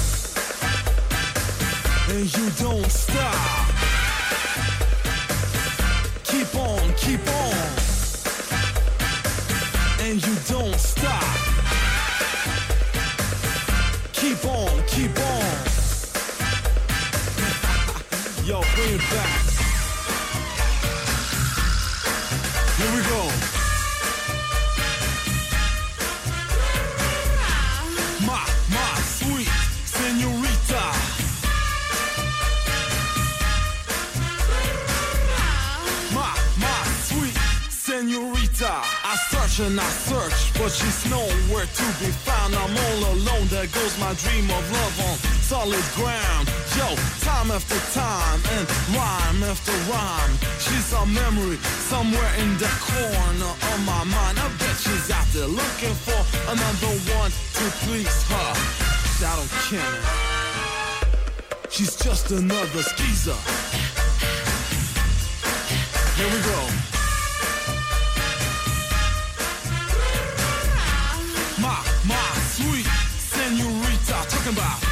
And 2.10 2.26
you 2.36 2.50
don't 2.58 2.90
stop. 2.90 3.70
Keep 6.24 6.56
on, 6.56 6.92
keep 6.94 7.20
on. 7.28 7.54
And 10.00 10.26
you 10.26 10.34
don't 10.48 10.74
stop. 10.74 11.22
Keep 14.12 14.44
on, 14.44 14.82
keep 14.88 15.16
on. 15.20 15.54
Yo, 18.44 18.60
bring 18.74 18.94
it 18.94 19.00
back. 19.12 19.65
We 22.96 23.02
go. 23.02 23.22
Sweet 29.18 29.48
senorita. 29.84 30.84
Sweet 37.08 37.38
senorita. 37.70 38.72
I 39.04 39.16
search 39.30 39.60
and 39.66 39.78
I 39.78 39.88
search, 40.08 40.52
but 40.54 40.70
she's 40.70 41.10
nowhere 41.10 41.66
to 41.66 41.86
be 42.00 42.10
found. 42.24 42.54
I'm 42.54 42.76
all 42.76 43.12
alone. 43.12 43.46
There 43.48 43.66
goes 43.66 43.98
my 43.98 44.14
dream 44.14 44.50
of 44.50 44.72
love 44.72 45.00
on 45.10 45.35
solid 45.46 45.86
ground. 45.94 46.48
Yo, 46.74 46.88
time 47.22 47.52
after 47.52 47.78
time 47.94 48.40
and 48.58 48.66
rhyme 48.90 49.42
after 49.46 49.70
rhyme. 49.86 50.34
She's 50.58 50.92
a 50.92 51.06
memory 51.06 51.56
somewhere 51.86 52.32
in 52.42 52.50
the 52.58 52.70
corner 52.82 53.52
of 53.70 53.78
my 53.86 54.02
mind. 54.10 54.38
I 54.42 54.48
bet 54.58 54.74
she's 54.74 55.08
out 55.10 55.26
there 55.32 55.46
looking 55.46 55.94
for 56.02 56.20
another 56.50 56.92
one 57.14 57.30
to 57.30 57.64
please 57.86 58.18
her. 58.26 58.50
Don't 59.22 59.50
care. 59.70 59.96
She's 61.70 61.94
just 61.94 62.32
another 62.32 62.82
skeezer. 62.82 63.38
Here 66.18 66.30
we 66.34 66.40
go. 66.50 66.60
My, 71.62 71.78
my 72.10 72.28
sweet 72.50 72.86
senorita. 73.30 74.16
Talking 74.28 74.52
about. 74.52 74.85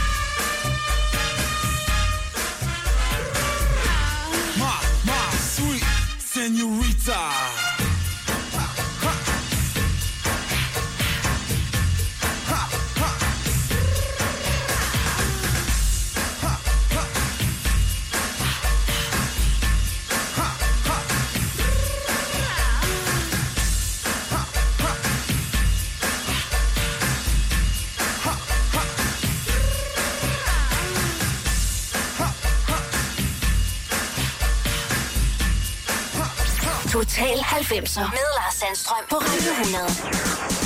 90'er 37.74 38.10
med 38.10 38.26
Lars 38.36 38.54
Sandstrøm 38.54 39.04
på 39.10 39.16
Radio 39.16 39.52
100. 39.52 40.63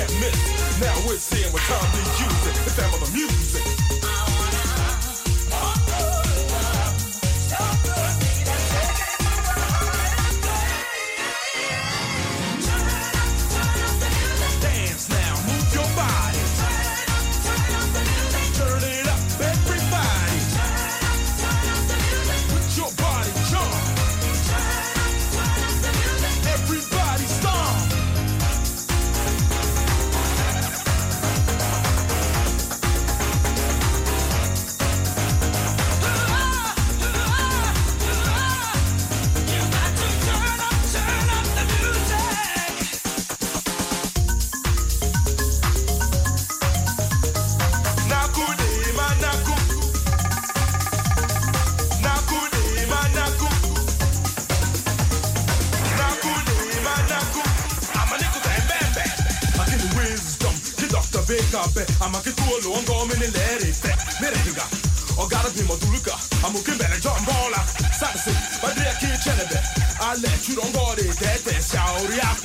Now 0.00 0.94
we're 1.06 1.18
seeing 1.18 1.52
what 1.52 1.60
time 1.62 1.92
to 1.92 2.24
you. 2.24 2.29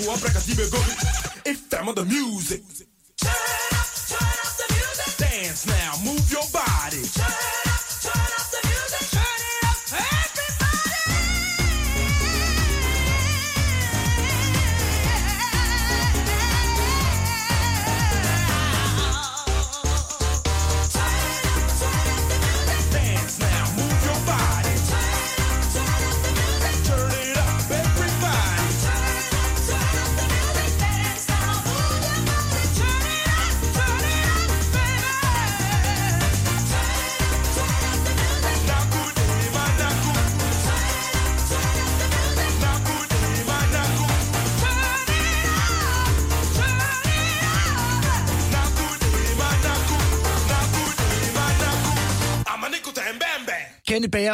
sua 0.06 0.18
pra 0.20 0.35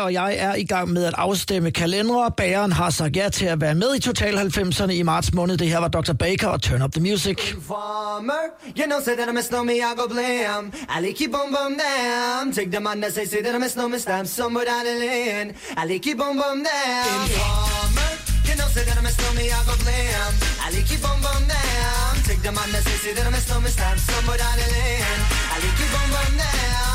og 0.01 0.13
jeg 0.13 0.35
er 0.39 0.55
i 0.55 0.63
gang 0.63 0.89
med 0.89 1.03
at 1.05 1.13
afstemme 1.17 1.71
kalendere. 1.71 2.31
Bageren 2.37 2.71
har 2.71 2.89
sagt 2.89 3.15
ja 3.15 3.29
til 3.29 3.45
at 3.45 3.61
være 3.61 3.75
med 3.75 3.95
i 3.95 3.99
Total 3.99 4.37
90'erne 4.37 4.91
i 4.91 5.03
marts 5.03 5.33
måned. 5.33 5.57
Det 5.57 5.67
her 5.67 5.77
var 5.77 5.87
Dr. 5.87 6.13
Baker 6.13 6.47
og 6.47 6.61
Turn 6.61 6.81
Up 6.81 6.91
The 6.91 7.01
Music. 7.01 7.37
Farmer, 7.67 8.43
you 8.77 8.85
know, 8.85 8.99
say 9.03 9.15
that 9.15 9.29
I'm 9.29 9.37
a 9.37 9.41
snowman, 9.41 9.75
I 9.75 9.93
go 9.97 10.07
blam. 10.07 10.71
I 10.89 11.01
like 11.01 11.21
you 11.23 11.29
boom 11.35 11.49
boom 11.55 11.77
damn. 11.83 12.53
Take 12.53 12.71
the 12.71 12.79
man 12.79 13.01
that 13.01 13.13
say, 13.13 13.25
say 13.25 13.41
that 13.41 13.55
I'm 13.55 13.63
a 13.63 13.69
snowman, 13.69 13.99
stamp 13.99 14.27
somewhere 14.27 14.65
down 14.65 14.83
the 14.85 14.95
lane. 15.05 15.53
I 15.77 15.85
like 15.85 16.05
you 16.09 16.15
boom 16.15 16.35
boom 16.41 16.63
damn. 16.63 17.27
Farmer, 17.37 18.11
you 18.47 18.55
know, 18.59 18.67
say 18.75 18.83
that 18.87 18.97
I'm 18.99 19.05
a 19.05 19.11
snowman, 19.17 19.45
I 19.57 19.61
go 19.67 19.75
blam. 19.83 20.31
I 20.65 20.67
like 20.75 20.89
you 20.91 20.99
boom 21.05 21.19
boom 21.25 21.43
damn. 21.51 22.15
Take 22.27 22.41
the 22.47 22.51
man 22.57 22.69
that 22.73 22.83
say, 22.87 22.97
say 23.03 23.13
that 23.17 23.25
I'm 23.27 23.33
a 23.33 23.41
snowman, 23.47 23.71
stamp 23.71 23.99
somewhere 23.99 24.37
down 24.43 24.55
the 24.61 24.67
lane. 24.75 25.21
I 25.53 25.55
like 25.63 25.79
you 25.81 25.87
boom 25.93 26.09
boom 26.15 26.33
damn. 26.41 26.90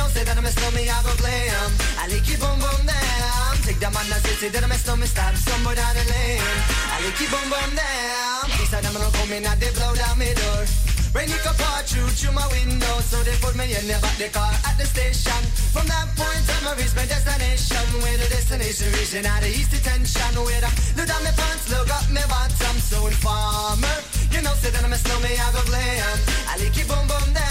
You 0.00 0.08
know, 0.08 0.16
say 0.16 0.24
that 0.24 0.32
I'm 0.32 0.48
a 0.48 0.48
snowman, 0.48 0.88
I 0.88 0.96
go 1.04 1.12
blam. 1.20 1.70
I 2.00 2.08
like 2.08 2.24
you 2.24 2.40
boom 2.40 2.56
boom 2.56 2.88
damn. 2.88 3.52
Take 3.68 3.84
the 3.84 3.92
man 3.92 4.08
that 4.08 4.24
say, 4.24 4.32
say 4.32 4.48
that 4.48 4.64
I'm 4.64 4.72
a 4.72 4.80
snowman, 4.80 5.04
stamp 5.04 5.36
somewhere 5.36 5.76
down 5.76 5.92
the 5.92 6.08
lane. 6.08 6.40
I 6.40 7.04
like 7.04 7.20
you 7.20 7.28
boom 7.28 7.44
boom 7.52 7.70
damn. 7.76 8.48
These 8.56 8.72
are 8.72 8.80
them 8.80 8.96
come 8.96 9.28
in 9.28 9.44
and 9.44 9.60
they 9.60 9.68
blow 9.76 9.92
down 9.92 10.16
my 10.16 10.32
door. 10.32 10.64
Rain 11.12 11.28
it 11.28 11.44
can 11.44 11.52
pour 11.52 11.84
through 11.84 12.08
through 12.16 12.32
my 12.32 12.48
window, 12.48 12.96
so 13.04 13.20
they 13.28 13.36
put 13.44 13.52
me 13.60 13.76
in 13.76 13.84
the 13.92 14.00
back 14.00 14.16
the 14.16 14.32
car 14.32 14.48
at 14.64 14.80
the 14.80 14.88
station. 14.88 15.36
From 15.68 15.84
that 15.84 16.08
point 16.16 16.48
on, 16.48 16.72
I 16.72 16.80
reach 16.80 16.96
my 16.96 17.04
destination. 17.04 17.84
Where 18.00 18.16
the 18.16 18.24
destination 18.32 18.88
reaching 18.96 19.28
out 19.28 19.44
of 19.44 19.52
east 19.52 19.68
detention. 19.68 20.32
Where 20.40 20.64
I 20.64 20.72
look 20.96 21.12
down 21.12 21.20
my 21.28 21.36
pants, 21.36 21.68
look 21.68 21.92
up 21.92 22.08
my 22.08 22.24
bottom, 22.24 22.76
so 22.80 23.04
informer. 23.04 24.00
You 24.32 24.40
know, 24.40 24.56
say 24.64 24.72
that 24.72 24.80
I'm 24.80 24.96
a 24.96 24.96
snowman, 24.96 25.36
I 25.36 25.48
go 25.52 25.60
glam. 25.68 26.16
I 26.48 26.56
like 26.56 26.72
it 26.72 26.88
boom 26.88 27.04
boom 27.04 27.36
down. 27.36 27.49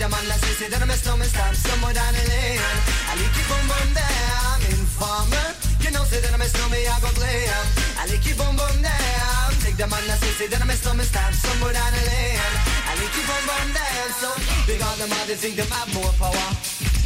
Take 0.00 0.08
the 0.08 0.16
man 0.16 0.28
that 0.32 0.40
say, 0.40 0.64
say 0.64 0.68
that 0.72 0.80
I'm 0.80 0.88
a 0.88 0.96
snowman, 0.96 1.28
stamp 1.28 1.52
somewhere 1.52 1.92
down 1.92 2.08
the 2.16 2.24
lane. 2.24 2.56
I 3.04 3.20
like 3.20 3.36
it 3.36 3.44
boom 3.52 3.64
boom 3.68 3.88
down. 3.92 4.56
Informer. 4.72 5.46
You 5.84 5.92
know, 5.92 6.08
say 6.08 6.24
that 6.24 6.32
I'm 6.32 6.40
a 6.40 6.48
snowman, 6.48 6.88
I 6.88 6.96
go 7.04 7.12
glam. 7.20 7.64
I 8.00 8.08
like 8.08 8.24
it 8.24 8.32
boom 8.32 8.56
boom 8.56 8.80
down. 8.80 9.48
Take 9.60 9.76
the 9.76 9.84
man 9.84 10.00
that 10.08 10.16
say, 10.24 10.32
say 10.40 10.48
that 10.48 10.56
I'm 10.56 10.72
a 10.72 10.76
snowman, 10.80 11.04
stamp 11.04 11.36
somewhere 11.36 11.76
down 11.76 11.92
the 11.92 12.00
lane. 12.00 12.40
I 12.88 12.96
like 12.96 13.12
it 13.12 13.26
boom 13.28 13.44
boom 13.44 13.68
down. 13.76 14.08
So 14.16 14.28
big 14.64 14.80
on 14.80 14.96
them, 14.96 15.12
all 15.12 15.26
they 15.28 15.36
think 15.36 15.60
them 15.60 15.68
have 15.68 15.92
more 15.92 16.12
power. 16.16 16.48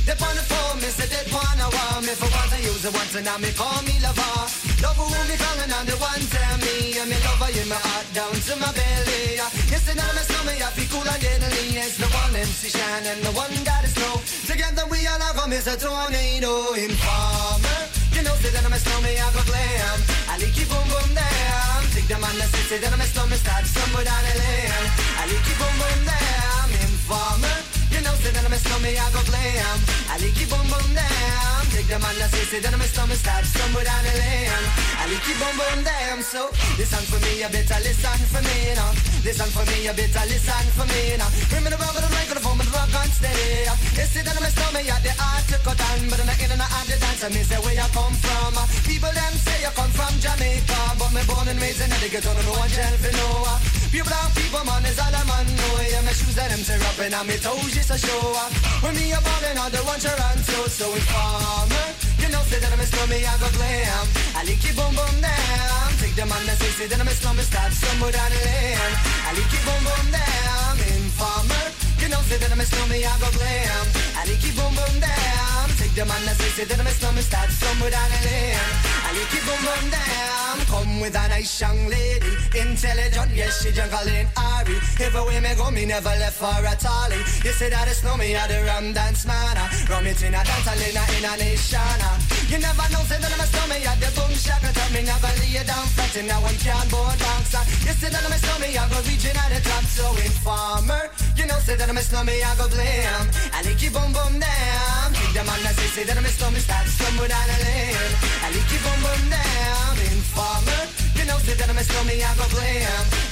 They 0.06 0.14
on 0.14 0.34
the 0.38 0.46
phone, 0.46 0.78
me 0.78 0.86
say 0.94 1.10
they 1.10 1.26
wanna 1.34 1.66
want 1.74 2.06
me 2.06 2.14
for 2.14 2.30
once 2.30 2.54
I 2.54 2.62
use 2.62 2.84
it 2.86 2.94
once 2.94 3.18
and 3.18 3.26
now 3.26 3.42
me 3.42 3.50
call 3.58 3.82
me 3.82 3.98
lover. 4.06 4.38
Love 4.86 5.02
who 5.02 5.10
me 5.10 5.34
calling 5.34 5.72
on 5.74 5.82
the 5.82 5.98
one 5.98 6.22
tell 6.30 6.56
me 6.62 6.94
and 6.94 7.10
me 7.10 7.18
lover 7.26 7.50
in 7.58 7.66
my 7.66 7.74
heart 7.74 8.06
down 8.14 8.30
to 8.30 8.54
my 8.62 8.70
belly. 8.70 9.42
Yes, 9.84 9.92
and 9.92 10.00
I'm 10.00 10.16
a 10.16 10.24
snowman, 10.24 10.62
I 10.62 10.70
feel 10.72 10.88
cool 10.88 11.04
and 11.04 11.20
deadly. 11.20 11.76
It's 11.76 11.98
the 12.00 12.08
one 12.08 12.34
MC 12.34 12.72
Shine 12.72 13.04
and 13.04 13.20
the 13.20 13.32
one 13.36 13.52
that 13.68 13.84
is 13.84 13.92
snow. 13.92 14.16
Together 14.48 14.88
we 14.88 15.06
all 15.06 15.20
are 15.20 15.48
miss 15.48 15.66
a 15.66 15.76
tornado 15.76 16.72
informer. 16.72 17.80
You 18.16 18.22
know, 18.24 18.32
say 18.40 18.48
that 18.48 18.64
I'm 18.64 18.72
a 18.72 18.80
snowman, 18.80 19.12
I 19.12 19.28
go 19.36 19.44
glam. 19.44 19.98
I 20.32 20.40
like 20.40 20.56
you 20.56 20.64
boom 20.72 20.88
boom 20.88 21.12
damn. 21.12 21.84
Take 21.92 22.08
the 22.08 22.16
man 22.16 22.32
that 22.40 22.48
say, 22.48 22.64
say 22.64 22.78
that 22.80 22.92
I'm 22.96 23.00
a 23.00 23.04
snowman, 23.04 23.36
start 23.36 23.66
somewhere 23.66 24.04
down 24.08 24.24
the 24.24 24.32
lane. 24.40 24.72
I 25.20 25.22
like 25.28 25.44
you 25.52 25.56
boom 25.60 25.74
boom 25.76 26.00
damn. 26.08 26.68
Informer. 26.80 27.73
You 28.04 28.12
know, 28.12 28.20
say 28.20 28.36
that 28.36 28.44
I'm 28.44 28.52
a 28.52 28.60
snowman, 28.60 29.00
I 29.00 29.08
go 29.16 29.24
glam. 29.24 29.78
I 30.12 30.20
like 30.20 30.36
you 30.36 30.44
boom 30.44 30.68
boom 30.68 30.92
damn. 30.92 31.64
Take 31.72 31.88
the 31.88 31.96
man 31.96 32.12
that 32.20 32.28
say, 32.36 32.44
say 32.52 32.60
that 32.60 32.68
I'm 32.68 32.84
a 32.84 32.84
stomach 32.84 33.16
stab 33.16 33.48
somewhere 33.48 33.88
down 33.88 34.04
the 34.04 34.12
lane. 34.20 34.64
I 35.00 35.08
like 35.08 35.24
you 35.24 35.32
boom 35.40 35.56
boom 35.56 35.80
damn 35.88 36.20
so. 36.20 36.52
Listen 36.76 37.00
for 37.08 37.16
me, 37.24 37.40
you 37.40 37.48
better 37.48 37.80
listen 37.80 38.20
for 38.28 38.44
me 38.44 38.76
now. 38.76 38.92
Listen 39.24 39.48
for 39.56 39.64
me, 39.72 39.88
you 39.88 39.94
better 39.96 40.20
listen 40.28 40.66
for 40.76 40.84
me 40.84 41.16
now. 41.16 41.32
Bring 41.48 41.64
me 41.64 41.72
the 41.72 41.80
rubber, 41.80 42.04
the 42.04 42.12
microphone, 42.12 42.60
but 42.60 42.68
the 42.68 42.76
rock 42.76 42.92
on 42.92 43.08
steady. 43.08 43.72
You 43.72 44.04
see 44.04 44.20
that 44.20 44.36
I'm 44.36 44.44
a 44.44 44.52
stomach, 44.52 44.84
yeah, 44.84 45.00
the 45.00 45.12
art 45.16 45.44
to 45.48 45.56
cut 45.64 45.80
on, 45.80 46.04
but 46.12 46.20
I'm 46.20 46.28
not 46.28 46.36
in 46.44 46.52
and 46.52 46.60
out 46.60 46.84
the 46.84 47.00
dance. 47.00 47.24
I 47.24 47.32
me 47.32 47.40
say 47.40 47.56
where 47.64 47.72
you 47.72 47.88
come 47.96 48.12
from. 48.20 48.52
Uh. 48.52 48.68
People 48.84 49.16
them 49.16 49.32
say 49.40 49.64
you 49.64 49.72
come 49.72 49.88
from 49.96 50.12
Jamaica, 50.20 51.00
but 51.00 51.08
me 51.08 51.24
born 51.24 51.48
and 51.48 51.56
raised 51.56 51.80
in 51.80 51.88
the 51.88 52.08
ghetto, 52.12 52.36
no 52.36 52.52
one 52.52 52.68
tell 52.68 52.96
for 53.00 53.16
uh. 53.48 53.83
Pure 53.94 54.10
brown 54.10 54.26
people, 54.34 54.58
man, 54.66 54.82
is 54.90 54.98
all 54.98 55.06
a 55.06 55.22
man 55.22 55.46
know. 55.54 55.78
Yeah, 55.86 56.02
my 56.02 56.10
shoes 56.10 56.34
and 56.34 56.50
them 56.50 56.58
say 56.66 56.74
rapping, 56.82 57.14
and 57.14 57.28
me 57.30 57.38
toes 57.38 57.70
just 57.70 57.94
a 57.94 57.96
show. 57.96 58.34
When 58.82 58.90
me 58.98 59.14
a 59.14 59.20
ballin', 59.22 59.54
all 59.54 59.70
the 59.70 59.78
one 59.86 60.02
Toronto, 60.02 60.66
so 60.66 60.90
informer. 60.90 61.86
You 62.18 62.26
know, 62.34 62.42
say 62.50 62.58
that 62.58 62.74
I'm 62.74 62.82
a 62.82 62.86
slummy, 62.90 63.22
I 63.22 63.38
go 63.38 63.46
glam. 63.54 64.06
I 64.34 64.42
lick 64.50 64.66
you 64.66 64.74
boom 64.74 64.98
boom 64.98 65.14
down. 65.22 65.94
Take 66.02 66.18
the 66.18 66.26
man 66.26 66.42
that 66.42 66.58
say, 66.58 66.74
say 66.74 66.86
that 66.90 66.98
I'm 66.98 67.06
a 67.06 67.14
slummy, 67.14 67.46
start 67.46 67.70
somewhere 67.70 68.10
down 68.10 68.30
the 68.34 68.40
lane. 68.42 68.94
I 68.98 69.30
lick 69.38 69.46
you 69.54 69.62
boom 69.62 69.82
boom 69.86 70.06
down. 70.10 70.74
Informer. 70.90 71.83
You 72.04 72.10
know, 72.10 72.20
say 72.28 72.36
that 72.36 72.52
I'm 72.52 72.60
a 72.60 72.66
slummy, 72.68 73.00
I 73.00 73.16
go 73.16 73.32
glam. 73.32 73.86
I 74.12 74.28
lick 74.28 74.44
you 74.44 74.52
boom 74.52 74.76
boom 74.76 75.00
down. 75.00 75.72
Take 75.80 75.96
the 75.96 76.04
man 76.04 76.20
that 76.28 76.36
say, 76.36 76.52
say 76.52 76.64
that 76.68 76.76
I'm 76.76 76.84
a 76.84 76.92
slummy, 76.92 77.24
start 77.24 77.48
somewhere 77.48 77.96
down 77.96 78.10
the 78.12 78.20
lane. 78.28 78.60
I 79.08 79.10
lick 79.16 79.32
you 79.32 79.40
boom 79.40 79.62
boom 79.64 79.84
down. 79.88 80.56
Come 80.68 81.00
with 81.00 81.16
a 81.16 81.24
nice 81.32 81.48
young 81.56 81.88
lady, 81.88 82.28
intelligent, 82.52 83.32
yes, 83.32 83.64
she 83.64 83.72
jungle 83.72 84.04
in 84.04 84.28
Ari. 84.36 84.76
Everywhere 85.00 85.40
me 85.40 85.56
go, 85.56 85.70
me 85.70 85.88
never 85.88 86.12
left 86.20 86.36
for 86.36 86.52
a 86.52 86.76
tally. 86.76 87.24
You 87.40 87.56
say 87.56 87.72
that 87.72 87.88
no 88.04 88.20
me, 88.20 88.36
I 88.36 88.52
the 88.52 88.60
rum 88.68 88.92
dance 88.92 89.24
man. 89.24 89.53
Rum 89.84 90.06
it 90.06 90.22
in 90.24 90.32
a 90.32 90.40
dance, 90.40 90.64
I 90.64 90.74
in 90.80 90.96
a, 90.96 91.02
in 91.12 91.24
a 91.28 91.32
nation. 91.36 91.76
Uh. 91.76 92.16
You 92.48 92.56
never 92.56 92.88
know, 92.88 93.04
say 93.04 93.20
that 93.20 93.28
I'm 93.28 93.40
a 93.40 93.44
slummy, 93.44 93.84
I 93.84 93.92
the 94.00 94.08
boom 94.16 94.32
uh, 94.32 94.36
shaka. 94.36 94.72
Tell 94.72 94.90
me 94.96 95.04
never 95.04 95.32
lay 95.44 95.60
down 95.60 95.84
flat 95.92 96.16
in 96.16 96.30
a 96.32 96.36
one 96.40 96.56
can 96.56 96.88
board 96.88 97.18
bouncer. 97.20 97.60
Uh. 97.60 97.84
You 97.84 97.92
say 97.92 98.08
that 98.08 98.24
I'm 98.24 98.32
a 98.32 98.38
slummy, 98.40 98.72
I 98.72 98.88
go 98.88 98.98
reaching 99.04 99.36
at 99.36 99.52
the 99.52 99.60
top, 99.60 99.84
so 99.84 100.08
informer. 100.24 101.12
You 101.36 101.44
know, 101.44 101.60
say 101.60 101.76
that 101.76 101.84
I'm 101.84 102.00
a 102.00 102.00
slummy, 102.00 102.40
I 102.40 102.56
go 102.56 102.64
blame. 102.72 103.28
I 103.52 103.60
lick 103.60 103.82
you 103.84 103.92
boom 103.92 104.08
boom 104.16 104.40
down. 104.40 105.12
Take 105.12 105.36
the 105.36 105.44
man 105.44 105.60
that 105.68 105.76
say, 105.76 105.88
say 106.00 106.04
that 106.08 106.16
I'm 106.16 106.24
a 106.24 106.32
slummy, 106.32 106.64
start 106.64 106.88
somewhere 106.88 107.28
down 107.28 107.44
the 107.44 107.58
lane. 107.68 108.12
I 108.40 108.48
lick 108.56 108.68
you 108.72 108.80
boom 108.80 108.98
boom 109.04 109.22
down. 109.28 110.00
Informer. 110.00 111.03
You 111.24 111.32
know, 111.32 111.40
say 111.40 111.56
that 111.56 111.72
I'm 111.72 111.78
a 111.78 111.80
slummy, 111.80 112.20
I 112.20 112.36
go. 112.36 112.44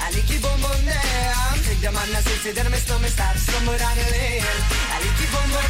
I 0.01 0.09
down. 0.81 1.53
Take 1.61 1.77
that 2.57 2.65
I'm 2.65 2.73
a 2.73 2.81
start 3.05 3.37
somewhere 3.37 3.77
down 3.77 3.93
the 3.93 4.01
lane. 4.09 4.41
I 4.41 4.97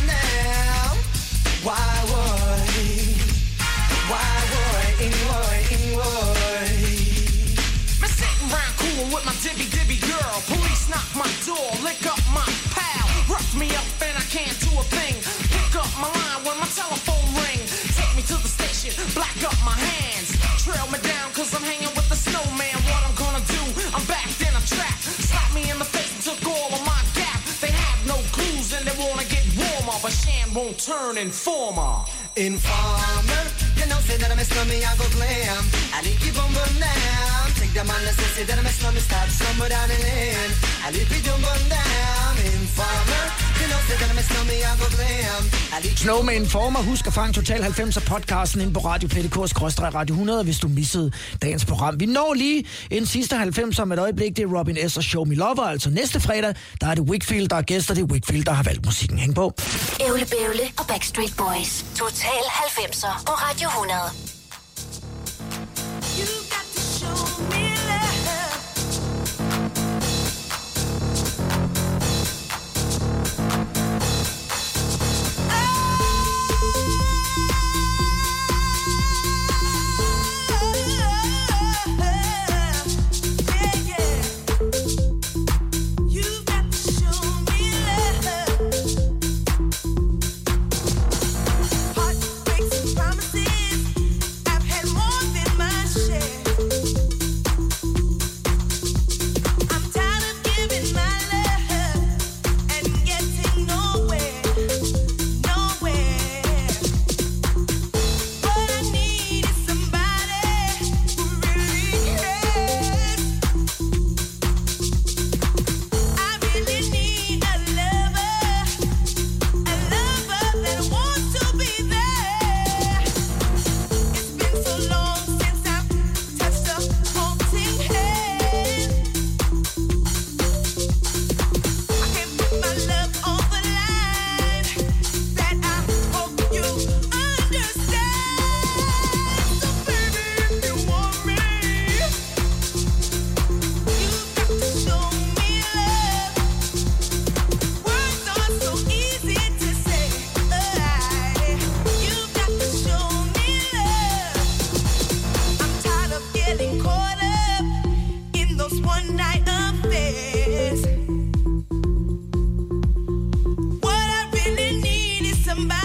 down. 0.08 0.96
Why 1.68 1.84
would? 2.08 2.64
Why 4.08 4.24
would? 4.56 5.04
In? 5.04 5.12
In? 5.68 5.84
Me 8.00 8.08
sitting 8.08 8.48
round 8.48 8.72
coolin' 8.80 9.12
with 9.12 9.28
my 9.28 9.36
dibby 9.44 9.68
dibby 9.68 10.00
girl. 10.08 10.36
Police 10.48 10.88
knock 10.88 11.04
my 11.20 11.28
door, 11.44 11.76
lick 11.84 12.08
up 12.08 12.24
my 12.32 12.48
pal. 12.72 13.04
Rough 13.28 13.52
me 13.60 13.68
up 13.76 13.84
and 14.00 14.16
I 14.16 14.24
can't 14.32 14.56
do 14.64 14.72
a 14.80 14.84
thing. 14.96 15.20
Pick 15.52 15.76
up 15.76 15.92
my 16.00 16.08
line 16.08 16.40
when 16.48 16.56
my 16.56 16.72
telephone 16.72 17.28
ring. 17.36 17.60
Take 18.00 18.16
me 18.16 18.24
to 18.32 18.40
the 18.40 18.48
station, 18.48 18.96
black 19.12 19.36
up 19.44 19.60
my 19.68 19.76
hands. 19.76 19.93
Won't 30.54 30.80
turn 30.80 31.18
informer. 31.18 32.06
Informer, 32.36 33.46
you 33.78 33.86
know, 33.86 34.00
say 34.08 34.18
that 34.18 34.32
I'm 34.32 34.40
a 34.40 34.44
slummy, 34.44 34.82
I 34.84 34.98
go 34.98 35.06
glam. 35.14 35.64
I 35.94 36.02
lick 36.02 36.18
you 36.26 36.34
boom 36.34 36.50
boom 36.50 36.74
down. 36.82 37.46
Take 37.62 37.74
the 37.78 37.84
man 37.86 38.02
that 38.06 38.16
say, 38.18 38.44
that 38.44 38.58
I'm 38.58 38.66
a 38.66 38.74
slummy, 38.74 39.02
start 39.02 39.30
somewhere 39.30 39.70
down 39.70 39.88
the 39.88 39.98
lane. 40.02 40.52
I 40.82 40.90
lick 40.90 41.14
you 41.14 41.22
boom 41.22 41.42
boom 41.46 41.64
down. 41.70 42.34
Informer, 42.58 43.26
you 43.62 43.68
know, 43.70 43.78
say 43.86 43.98
that 44.02 44.10
I'm 44.10 44.18
a 44.18 44.26
slummy, 44.26 44.58
I 44.66 44.74
go 44.82 44.88
glam. 44.98 45.42
I 45.74 45.78
lick 45.86 45.92
you 45.92 46.06
Snowman 46.06 46.46
Former. 46.48 46.82
Husk 46.82 47.08
at 47.08 47.14
fange 47.14 47.34
Total 47.34 47.62
90'er 47.64 48.00
podcasten 48.00 48.62
ind 48.62 48.74
på 48.74 48.80
Radio 48.80 49.10
PDK's 49.14 49.54
Radio 49.94 50.14
100, 50.14 50.44
hvis 50.44 50.60
du 50.60 50.68
missede 50.68 51.12
dagens 51.42 51.66
program. 51.66 52.00
Vi 52.00 52.06
når 52.06 52.34
lige 52.34 52.66
en 52.92 53.06
sidste 53.06 53.36
90 53.36 53.80
om 53.80 53.92
et 53.92 54.00
øjeblik. 54.00 54.38
Det 54.38 54.44
er 54.44 54.58
Robin 54.58 54.90
S. 54.90 54.98
og 54.98 55.04
Show 55.04 55.26
Me 55.26 55.36
Lover. 55.36 55.64
Altså 55.64 55.90
næste 55.90 56.20
fredag, 56.20 56.56
der 56.82 56.88
er 56.88 56.96
det 56.96 57.04
Wickfield, 57.04 57.50
der 57.50 57.56
er 57.56 57.62
gæster. 57.62 57.94
Det 57.94 58.02
er 58.02 58.06
Wickfield, 58.06 58.46
der 58.46 58.52
har 58.52 58.64
valgt 58.64 58.86
musikken. 58.86 59.18
Hæng 59.18 59.36
på. 59.36 59.54
Ævle 60.00 60.26
Bævle 60.26 60.64
og 60.80 60.88
Backstreet 60.88 61.34
Boys. 61.38 61.86
Total 61.96 62.23
90'er 62.24 63.24
på 63.26 63.32
Radio 63.32 63.68
100. 63.68 64.12
You 66.18 66.26
got 66.50 66.66
to 66.74 66.80
show 66.80 67.44
me 67.50 67.63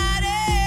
is 0.01 0.58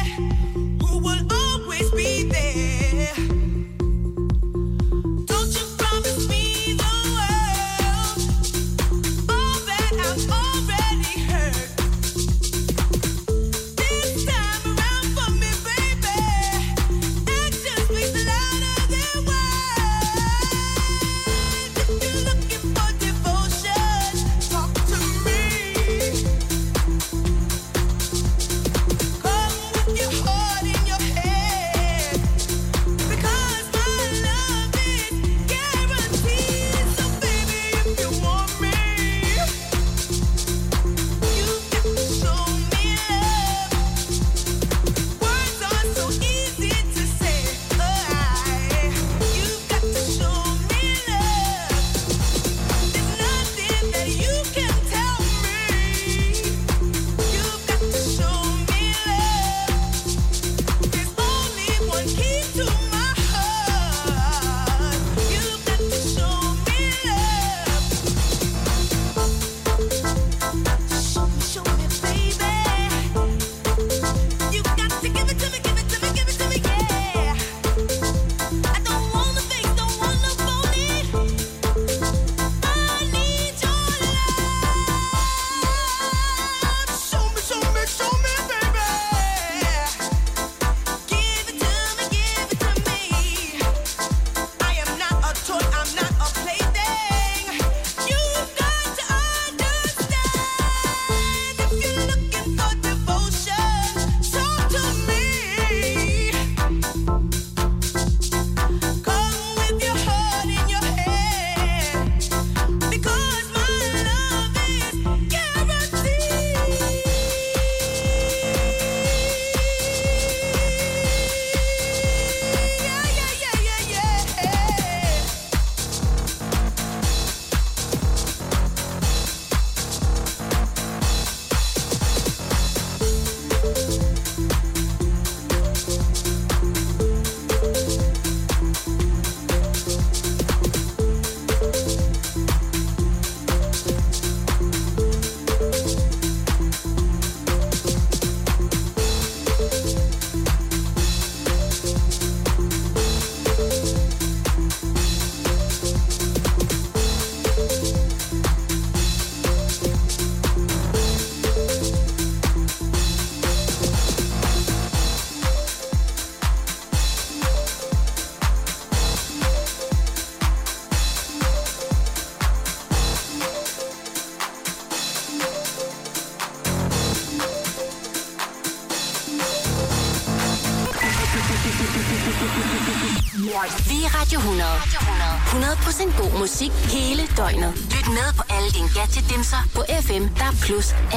musik 186.42 186.72
hele 186.72 187.24
døgnet. 187.38 187.74
Lyt 187.94 188.08
med 188.18 188.30
på 188.38 188.44
alle 188.56 188.70
dine 188.78 188.90
gadgetdimser 188.98 189.62
på 189.76 189.82
FM, 190.06 190.24
DAB+, 190.40 190.56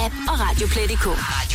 app 0.05 0.15
og 0.31 0.37
Radioplay.dk. 0.45 1.07
Radio 1.07 1.54